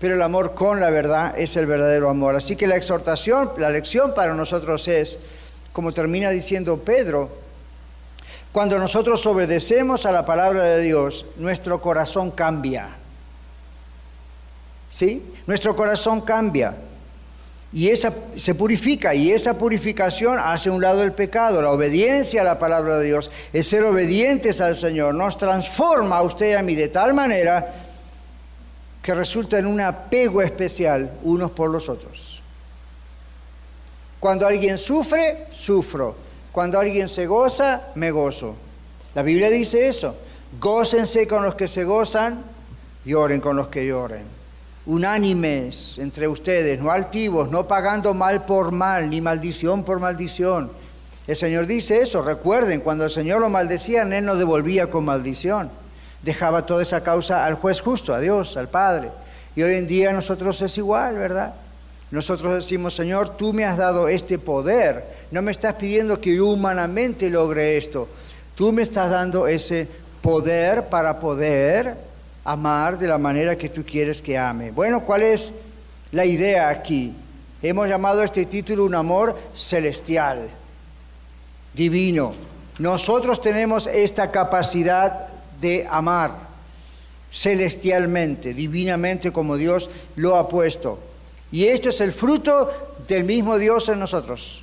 pero 0.00 0.14
el 0.14 0.22
amor 0.22 0.54
con 0.54 0.80
la 0.80 0.90
verdad 0.90 1.38
es 1.38 1.56
el 1.56 1.66
verdadero 1.66 2.08
amor. 2.08 2.36
Así 2.36 2.56
que 2.56 2.66
la 2.66 2.76
exhortación, 2.76 3.52
la 3.58 3.70
lección 3.70 4.14
para 4.14 4.34
nosotros 4.34 4.86
es, 4.88 5.20
como 5.72 5.92
termina 5.92 6.30
diciendo 6.30 6.78
Pedro, 6.78 7.30
cuando 8.52 8.78
nosotros 8.78 9.24
obedecemos 9.26 10.06
a 10.06 10.12
la 10.12 10.24
palabra 10.24 10.62
de 10.64 10.82
Dios, 10.82 11.26
nuestro 11.36 11.80
corazón 11.80 12.30
cambia. 12.30 12.96
¿Sí? 14.90 15.22
Nuestro 15.46 15.76
corazón 15.76 16.22
cambia. 16.22 16.74
Y 17.72 17.90
esa 17.90 18.12
se 18.36 18.54
purifica 18.54 19.14
y 19.14 19.30
esa 19.30 19.58
purificación 19.58 20.38
hace 20.42 20.70
un 20.70 20.80
lado 20.80 21.02
el 21.02 21.12
pecado. 21.12 21.60
La 21.60 21.70
obediencia 21.70 22.40
a 22.40 22.44
la 22.44 22.58
palabra 22.58 22.98
de 22.98 23.06
Dios 23.06 23.30
es 23.52 23.68
ser 23.68 23.84
obedientes 23.84 24.60
al 24.60 24.74
Señor. 24.74 25.14
Nos 25.14 25.36
transforma 25.36 26.16
a 26.16 26.22
usted 26.22 26.52
y 26.52 26.54
a 26.54 26.62
mí 26.62 26.74
de 26.74 26.88
tal 26.88 27.12
manera 27.12 27.74
que 29.02 29.14
resulta 29.14 29.58
en 29.58 29.66
un 29.66 29.80
apego 29.80 30.40
especial 30.40 31.12
unos 31.22 31.50
por 31.50 31.70
los 31.70 31.90
otros. 31.90 32.42
Cuando 34.18 34.46
alguien 34.46 34.78
sufre, 34.78 35.46
sufro. 35.50 36.16
Cuando 36.50 36.80
alguien 36.80 37.06
se 37.06 37.26
goza, 37.26 37.82
me 37.94 38.10
gozo. 38.10 38.56
La 39.14 39.22
Biblia 39.22 39.50
dice 39.50 39.88
eso. 39.88 40.16
Gócense 40.58 41.28
con 41.28 41.44
los 41.44 41.54
que 41.54 41.68
se 41.68 41.84
gozan, 41.84 42.42
lloren 43.04 43.40
con 43.40 43.56
los 43.56 43.68
que 43.68 43.86
lloren 43.86 44.37
unánimes 44.88 45.98
entre 45.98 46.26
ustedes, 46.26 46.80
no 46.80 46.90
altivos, 46.90 47.50
no 47.50 47.68
pagando 47.68 48.14
mal 48.14 48.46
por 48.46 48.72
mal, 48.72 49.10
ni 49.10 49.20
maldición 49.20 49.84
por 49.84 50.00
maldición. 50.00 50.72
El 51.26 51.36
Señor 51.36 51.66
dice 51.66 52.00
eso, 52.00 52.22
recuerden, 52.22 52.80
cuando 52.80 53.04
el 53.04 53.10
Señor 53.10 53.42
lo 53.42 53.50
maldecía, 53.50 54.02
Él 54.02 54.24
no 54.24 54.34
devolvía 54.34 54.88
con 54.88 55.04
maldición, 55.04 55.70
dejaba 56.22 56.64
toda 56.64 56.82
esa 56.82 57.02
causa 57.02 57.44
al 57.44 57.54
juez 57.54 57.82
justo, 57.82 58.14
a 58.14 58.20
Dios, 58.20 58.56
al 58.56 58.70
Padre. 58.70 59.10
Y 59.54 59.62
hoy 59.62 59.76
en 59.76 59.86
día 59.86 60.10
nosotros 60.10 60.62
es 60.62 60.78
igual, 60.78 61.18
¿verdad? 61.18 61.52
Nosotros 62.10 62.54
decimos, 62.54 62.96
Señor, 62.96 63.36
tú 63.36 63.52
me 63.52 63.66
has 63.66 63.76
dado 63.76 64.08
este 64.08 64.38
poder, 64.38 65.04
no 65.30 65.42
me 65.42 65.52
estás 65.52 65.74
pidiendo 65.74 66.18
que 66.18 66.34
yo 66.34 66.46
humanamente 66.46 67.28
logre 67.28 67.76
esto, 67.76 68.08
tú 68.54 68.72
me 68.72 68.80
estás 68.80 69.10
dando 69.10 69.46
ese 69.48 69.86
poder 70.22 70.88
para 70.88 71.18
poder 71.18 72.07
amar 72.48 72.98
de 72.98 73.06
la 73.06 73.18
manera 73.18 73.58
que 73.58 73.68
tú 73.68 73.84
quieres 73.84 74.22
que 74.22 74.38
ame. 74.38 74.70
Bueno, 74.70 75.04
¿cuál 75.04 75.22
es 75.22 75.52
la 76.12 76.24
idea 76.24 76.70
aquí? 76.70 77.14
Hemos 77.60 77.88
llamado 77.88 78.22
a 78.22 78.24
este 78.24 78.46
título 78.46 78.86
un 78.86 78.94
amor 78.94 79.38
celestial, 79.52 80.48
divino. 81.74 82.32
Nosotros 82.78 83.42
tenemos 83.42 83.86
esta 83.86 84.30
capacidad 84.30 85.26
de 85.60 85.86
amar 85.90 86.48
celestialmente, 87.30 88.54
divinamente 88.54 89.30
como 89.30 89.56
Dios 89.56 89.90
lo 90.16 90.36
ha 90.36 90.48
puesto. 90.48 90.98
Y 91.52 91.66
esto 91.66 91.90
es 91.90 92.00
el 92.00 92.12
fruto 92.12 92.96
del 93.06 93.24
mismo 93.24 93.58
Dios 93.58 93.90
en 93.90 93.98
nosotros. 93.98 94.62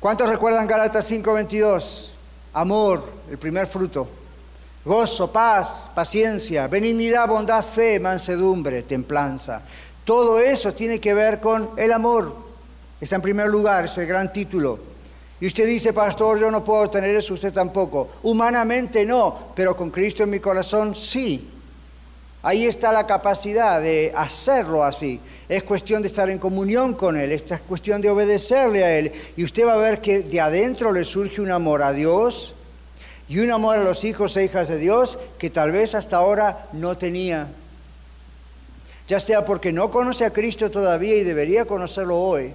¿Cuántos 0.00 0.30
recuerdan 0.30 0.66
Gálatas 0.66 1.10
5:22? 1.10 2.12
Amor, 2.54 3.04
el 3.30 3.36
primer 3.36 3.66
fruto 3.66 4.08
gozo, 4.86 5.32
paz, 5.32 5.90
paciencia, 5.92 6.68
benignidad, 6.68 7.26
bondad, 7.26 7.64
fe, 7.64 7.98
mansedumbre, 7.98 8.84
templanza. 8.84 9.60
Todo 10.04 10.38
eso 10.38 10.72
tiene 10.72 11.00
que 11.00 11.12
ver 11.12 11.40
con 11.40 11.70
el 11.76 11.92
amor. 11.92 12.32
Está 13.00 13.16
en 13.16 13.22
primer 13.22 13.48
lugar, 13.48 13.86
es 13.86 13.98
el 13.98 14.06
gran 14.06 14.32
título. 14.32 14.78
Y 15.40 15.48
usted 15.48 15.66
dice, 15.66 15.92
pastor, 15.92 16.38
yo 16.38 16.52
no 16.52 16.62
puedo 16.62 16.88
tener 16.88 17.14
eso, 17.16 17.34
usted 17.34 17.52
tampoco. 17.52 18.08
Humanamente 18.22 19.04
no, 19.04 19.50
pero 19.56 19.76
con 19.76 19.90
Cristo 19.90 20.22
en 20.22 20.30
mi 20.30 20.38
corazón 20.38 20.94
sí. 20.94 21.50
Ahí 22.42 22.64
está 22.64 22.92
la 22.92 23.08
capacidad 23.08 23.82
de 23.82 24.12
hacerlo 24.16 24.84
así. 24.84 25.20
Es 25.48 25.64
cuestión 25.64 26.00
de 26.00 26.08
estar 26.08 26.30
en 26.30 26.38
comunión 26.38 26.94
con 26.94 27.18
Él, 27.18 27.32
es 27.32 27.42
cuestión 27.66 28.00
de 28.00 28.08
obedecerle 28.08 28.84
a 28.84 28.96
Él. 28.96 29.12
Y 29.36 29.42
usted 29.42 29.66
va 29.66 29.74
a 29.74 29.78
ver 29.78 30.00
que 30.00 30.20
de 30.20 30.40
adentro 30.40 30.92
le 30.92 31.04
surge 31.04 31.40
un 31.40 31.50
amor 31.50 31.82
a 31.82 31.92
Dios 31.92 32.55
y 33.28 33.40
un 33.40 33.50
amor 33.50 33.78
a 33.78 33.84
los 33.84 34.04
hijos 34.04 34.36
e 34.36 34.44
hijas 34.44 34.68
de 34.68 34.78
Dios 34.78 35.18
que 35.38 35.50
tal 35.50 35.72
vez 35.72 35.94
hasta 35.94 36.16
ahora 36.16 36.68
no 36.72 36.96
tenía. 36.96 37.48
Ya 39.08 39.20
sea 39.20 39.44
porque 39.44 39.72
no 39.72 39.90
conoce 39.90 40.24
a 40.24 40.32
Cristo 40.32 40.70
todavía 40.70 41.16
y 41.16 41.24
debería 41.24 41.64
conocerlo 41.64 42.18
hoy 42.18 42.54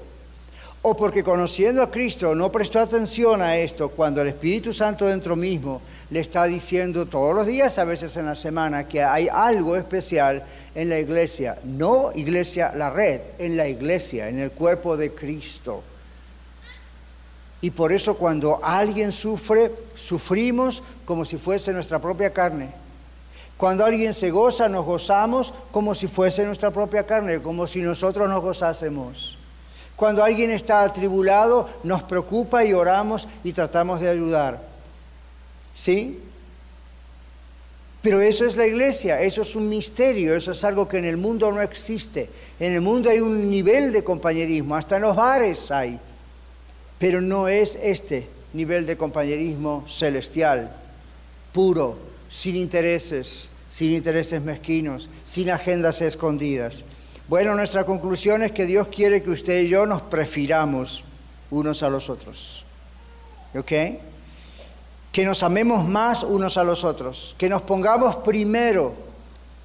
o 0.84 0.96
porque 0.96 1.24
conociendo 1.24 1.84
a 1.84 1.92
Cristo 1.92 2.34
no 2.34 2.52
prestó 2.52 2.80
atención 2.80 3.42
a 3.42 3.58
esto 3.58 3.90
cuando 3.90 4.22
el 4.22 4.30
Espíritu 4.30 4.74
Santo 4.74 5.06
dentro 5.06 5.36
mismo 5.36 5.82
le 6.10 6.20
está 6.20 6.46
diciendo 6.46 7.06
todos 7.06 7.36
los 7.36 7.46
días, 7.46 7.78
a 7.78 7.86
veces 7.86 8.18
en 8.18 8.26
la 8.26 8.36
semana, 8.36 8.88
que 8.88 9.04
hay 9.04 9.28
algo 9.32 9.76
especial 9.76 10.44
en 10.74 10.90
la 10.90 11.00
iglesia, 11.00 11.60
no 11.64 12.12
iglesia 12.16 12.72
la 12.76 12.90
red, 12.90 13.22
en 13.38 13.56
la 13.56 13.68
iglesia, 13.68 14.28
en 14.28 14.40
el 14.40 14.52
cuerpo 14.52 14.98
de 14.98 15.14
Cristo. 15.14 15.84
Y 17.62 17.70
por 17.70 17.92
eso 17.92 18.18
cuando 18.18 18.60
alguien 18.64 19.12
sufre, 19.12 19.72
sufrimos 19.96 20.82
como 21.06 21.24
si 21.26 21.38
fuese 21.38 21.72
nuestra 21.72 22.00
propia 22.00 22.34
carne. 22.34 22.74
Cuando 23.56 23.86
alguien 23.86 24.16
se 24.16 24.32
goza, 24.32 24.68
nos 24.68 24.84
gozamos 24.84 25.54
como 25.72 25.94
si 25.94 26.08
fuese 26.08 26.44
nuestra 26.44 26.72
propia 26.72 27.06
carne, 27.06 27.40
como 27.40 27.68
si 27.68 27.82
nosotros 27.82 28.28
nos 28.28 28.42
gozásemos. 28.42 29.38
Cuando 29.96 30.24
alguien 30.24 30.50
está 30.50 30.82
atribulado, 30.82 31.70
nos 31.84 32.02
preocupa 32.02 32.66
y 32.66 32.74
oramos 32.74 33.28
y 33.44 33.54
tratamos 33.54 34.02
de 34.02 34.10
ayudar. 34.10 34.60
¿Sí? 35.76 36.20
Pero 38.02 38.20
eso 38.20 38.46
es 38.46 38.58
la 38.58 38.66
iglesia, 38.66 39.22
eso 39.22 39.44
es 39.44 39.56
un 39.56 39.70
misterio, 39.70 40.36
eso 40.36 40.54
es 40.54 40.64
algo 40.64 40.88
que 40.88 40.98
en 40.98 41.06
el 41.06 41.18
mundo 41.18 41.52
no 41.52 41.62
existe. 41.62 42.30
En 42.60 42.74
el 42.74 42.82
mundo 42.82 43.12
hay 43.12 43.20
un 43.20 43.48
nivel 43.48 43.92
de 43.92 44.04
compañerismo, 44.04 44.76
hasta 44.76 44.96
en 44.96 45.04
los 45.04 45.16
bares 45.16 45.70
hay, 45.70 46.00
pero 47.02 47.20
no 47.20 47.48
es 47.48 47.80
este 47.82 48.30
nivel 48.54 48.86
de 48.86 48.96
compañerismo 48.96 49.84
celestial, 49.88 50.72
puro, 51.52 51.98
sin 52.30 52.56
intereses, 52.56 53.50
sin 53.72 53.92
intereses 53.92 54.40
mezquinos, 54.40 55.10
sin 55.24 55.50
agendas 55.50 56.00
escondidas. 56.04 56.86
Bueno, 57.28 57.56
nuestra 57.56 57.86
conclusión 57.86 58.44
es 58.44 58.52
que 58.52 58.68
Dios 58.68 58.88
quiere 58.90 59.24
que 59.24 59.32
usted 59.32 59.64
y 59.64 59.68
yo 59.68 59.88
nos 59.88 60.04
prefiramos 60.04 61.04
unos 61.50 61.82
a 61.82 61.90
los 61.90 62.08
otros. 62.08 62.66
¿Ok? 63.56 63.72
Que 65.12 65.26
nos 65.26 65.42
amemos 65.42 65.88
más 65.88 66.22
unos 66.22 66.56
a 66.58 66.64
los 66.64 66.84
otros. 66.84 67.34
Que 67.40 67.50
nos 67.50 67.64
pongamos 67.64 68.18
primero 68.18 68.94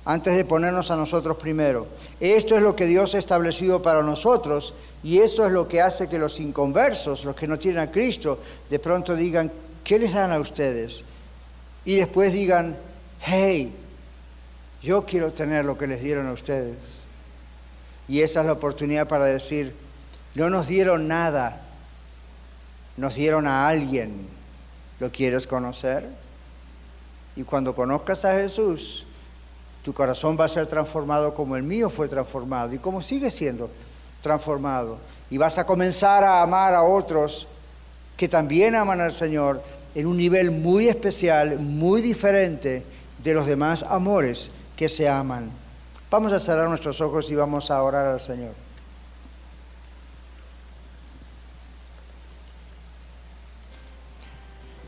antes 0.07 0.37
de 0.37 0.45
ponernos 0.45 0.91
a 0.93 0.97
nosotros 0.97 1.37
primero. 1.37 1.89
Esto 2.21 2.57
es 2.57 2.63
lo 2.63 2.77
que 2.77 2.87
Dios 2.87 3.15
ha 3.15 3.19
establecido 3.19 3.83
para 3.83 4.03
nosotros 4.03 4.73
y 5.03 5.19
eso 5.19 5.45
es 5.45 5.53
lo 5.53 5.69
que 5.69 5.83
hace 5.83 6.09
que 6.09 6.19
los 6.19 6.39
inconversos, 6.39 7.25
los 7.25 7.35
que 7.35 7.49
no 7.49 7.59
tienen 7.59 7.83
a 7.83 7.91
Cristo, 7.91 8.39
de 8.71 8.79
pronto 8.79 9.17
digan, 9.17 9.51
¿qué 9.83 9.99
les 9.99 10.15
dan 10.15 10.33
a 10.33 10.39
ustedes? 10.39 11.05
Y 11.85 11.97
después 11.97 12.33
digan, 12.33 12.79
hey, 13.21 13.75
yo 14.81 15.05
quiero 15.05 15.33
tener 15.33 15.65
lo 15.65 15.77
que 15.77 15.89
les 15.89 16.01
dieron 16.03 16.29
a 16.29 16.33
ustedes. 16.33 16.99
Y 18.09 18.21
esa 18.21 18.41
es 18.41 18.47
la 18.47 18.53
oportunidad 18.53 19.09
para 19.09 19.25
decir, 19.25 19.75
no 20.37 20.51
nos 20.51 20.69
dieron 20.69 21.09
nada, 21.09 21.63
nos 22.97 23.17
dieron 23.17 23.49
a 23.49 23.67
alguien. 23.67 24.29
¿Lo 25.01 25.11
quieres 25.11 25.47
conocer? 25.47 26.09
Y 27.35 27.43
cuando 27.43 27.75
conozcas 27.75 28.25
a 28.25 28.35
Jesús, 28.35 29.06
tu 29.87 29.95
corazón 29.95 30.37
va 30.37 30.47
a 30.47 30.49
ser 30.49 30.67
transformado 30.67 31.33
como 31.33 31.55
el 31.55 31.63
mío 31.63 31.89
fue 31.89 32.09
transformado 32.09 32.75
y 32.75 32.79
como 32.79 33.01
sigue 33.01 33.31
siendo 33.31 33.71
transformado. 34.21 34.99
Y 35.31 35.39
vas 35.39 35.59
a 35.59 35.65
comenzar 35.65 36.25
a 36.25 36.43
amar 36.43 36.75
a 36.75 36.83
otros 36.83 37.47
que 38.17 38.29
también 38.29 38.75
aman 38.75 39.01
al 39.01 39.13
Señor 39.13 39.63
en 39.95 40.09
un 40.09 40.17
nivel 40.17 40.51
muy 40.51 40.89
especial, 40.89 41.61
muy 41.61 42.03
diferente 42.03 42.85
de 43.23 43.33
los 43.33 43.47
demás 43.47 43.85
amores 43.85 44.51
que 44.77 44.89
se 44.89 45.09
aman. 45.09 45.53
Vamos 46.11 46.33
a 46.33 46.41
cerrar 46.41 46.69
nuestros 46.69 47.01
ojos 47.01 47.31
y 47.31 47.37
vamos 47.37 47.71
a 47.71 47.81
orar 47.81 48.09
al 48.09 48.19
Señor. 48.19 48.55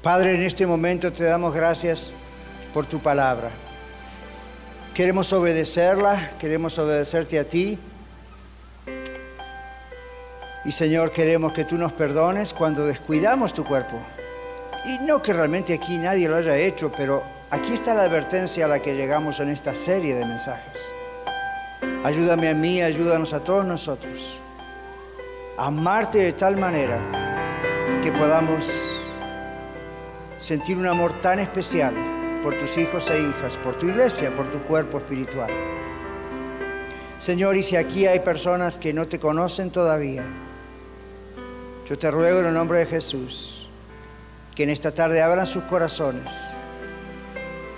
Padre, 0.02 0.34
en 0.34 0.42
este 0.42 0.66
momento 0.66 1.12
te 1.12 1.22
damos 1.22 1.54
gracias 1.54 2.14
por 2.74 2.84
tu 2.84 2.98
palabra. 2.98 3.67
Queremos 4.98 5.32
obedecerla, 5.32 6.30
queremos 6.40 6.76
obedecerte 6.76 7.38
a 7.38 7.44
ti. 7.44 7.78
Y 10.64 10.72
Señor, 10.72 11.12
queremos 11.12 11.52
que 11.52 11.64
tú 11.64 11.78
nos 11.78 11.92
perdones 11.92 12.52
cuando 12.52 12.84
descuidamos 12.84 13.54
tu 13.54 13.62
cuerpo. 13.62 13.96
Y 14.86 14.98
no 15.06 15.22
que 15.22 15.32
realmente 15.32 15.72
aquí 15.72 15.98
nadie 15.98 16.28
lo 16.28 16.34
haya 16.34 16.56
hecho, 16.56 16.90
pero 16.90 17.22
aquí 17.48 17.74
está 17.74 17.94
la 17.94 18.02
advertencia 18.02 18.64
a 18.64 18.68
la 18.68 18.82
que 18.82 18.96
llegamos 18.96 19.38
en 19.38 19.50
esta 19.50 19.72
serie 19.72 20.16
de 20.16 20.24
mensajes. 20.24 20.92
Ayúdame 22.02 22.48
a 22.48 22.54
mí, 22.54 22.82
ayúdanos 22.82 23.32
a 23.34 23.38
todos 23.38 23.64
nosotros. 23.64 24.40
A 25.58 25.66
amarte 25.66 26.18
de 26.18 26.32
tal 26.32 26.56
manera 26.56 26.98
que 28.02 28.10
podamos 28.10 28.64
sentir 30.38 30.76
un 30.76 30.88
amor 30.88 31.20
tan 31.20 31.38
especial 31.38 32.17
por 32.48 32.58
tus 32.58 32.78
hijos 32.78 33.10
e 33.10 33.20
hijas, 33.20 33.58
por 33.58 33.76
tu 33.76 33.88
iglesia, 33.88 34.34
por 34.34 34.50
tu 34.50 34.62
cuerpo 34.62 34.96
espiritual. 34.96 35.50
Señor, 37.18 37.56
y 37.56 37.62
si 37.62 37.76
aquí 37.76 38.06
hay 38.06 38.20
personas 38.20 38.78
que 38.78 38.94
no 38.94 39.06
te 39.06 39.18
conocen 39.18 39.70
todavía, 39.70 40.24
yo 41.84 41.98
te 41.98 42.10
ruego 42.10 42.40
en 42.40 42.46
el 42.46 42.54
nombre 42.54 42.78
de 42.78 42.86
Jesús 42.86 43.68
que 44.54 44.62
en 44.62 44.70
esta 44.70 44.92
tarde 44.92 45.20
abran 45.20 45.44
sus 45.44 45.64
corazones 45.64 46.56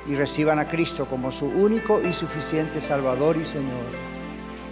y 0.07 0.15
reciban 0.15 0.61
a 0.61 0.69
Cristo 0.69 1.05
como 1.07 1.33
su 1.33 1.47
único 1.47 2.01
y 2.01 2.13
suficiente 2.13 2.81
Salvador 2.81 3.39
y 3.39 3.45
Señor. 3.45 3.91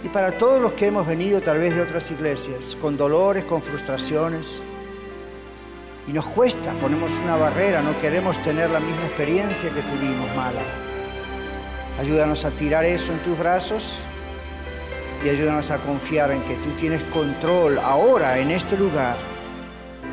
Y 0.01 0.07
para 0.07 0.31
todos 0.31 0.61
los 0.61 0.71
que 0.75 0.87
hemos 0.87 1.05
venido 1.05 1.41
tal 1.41 1.57
vez 1.57 1.75
de 1.75 1.81
otras 1.81 2.09
iglesias, 2.09 2.77
con 2.79 2.95
dolores, 2.95 3.43
con 3.43 3.61
frustraciones, 3.61 4.63
y 6.09 6.11
nos 6.11 6.25
cuesta, 6.25 6.73
ponemos 6.79 7.15
una 7.23 7.35
barrera, 7.35 7.83
no 7.83 7.97
queremos 7.99 8.41
tener 8.41 8.71
la 8.71 8.79
misma 8.79 9.05
experiencia 9.05 9.69
que 9.69 9.83
tuvimos 9.83 10.35
mala. 10.35 10.61
Ayúdanos 11.99 12.45
a 12.45 12.51
tirar 12.51 12.83
eso 12.83 13.13
en 13.13 13.19
tus 13.19 13.37
brazos 13.37 13.99
y 15.23 15.29
ayúdanos 15.29 15.69
a 15.69 15.77
confiar 15.77 16.31
en 16.31 16.41
que 16.43 16.55
tú 16.55 16.71
tienes 16.79 17.03
control 17.13 17.77
ahora 17.77 18.39
en 18.39 18.49
este 18.49 18.75
lugar, 18.75 19.17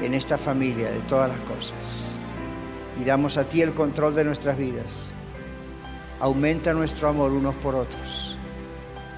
en 0.03 0.13
esta 0.13 0.37
familia, 0.37 0.91
de 0.91 1.01
todas 1.03 1.31
las 1.31 1.41
cosas. 1.41 2.13
Y 3.01 3.05
damos 3.05 3.39
a 3.39 3.49
ti 3.49 3.63
el 3.63 3.73
control 3.73 4.15
de 4.15 4.25
nuestras 4.25 4.59
vidas. 4.59 5.13
Aumenta 6.21 6.75
nuestro 6.75 7.09
amor 7.09 7.33
unos 7.33 7.55
por 7.57 7.75
otros 7.75 8.37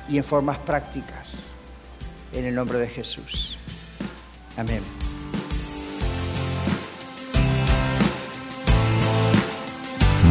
y 0.08 0.18
en 0.18 0.22
formas 0.22 0.58
prácticas. 0.58 1.56
En 2.32 2.44
el 2.44 2.54
nombre 2.54 2.78
de 2.78 2.86
Jesús. 2.86 3.58
Amén. 4.56 4.97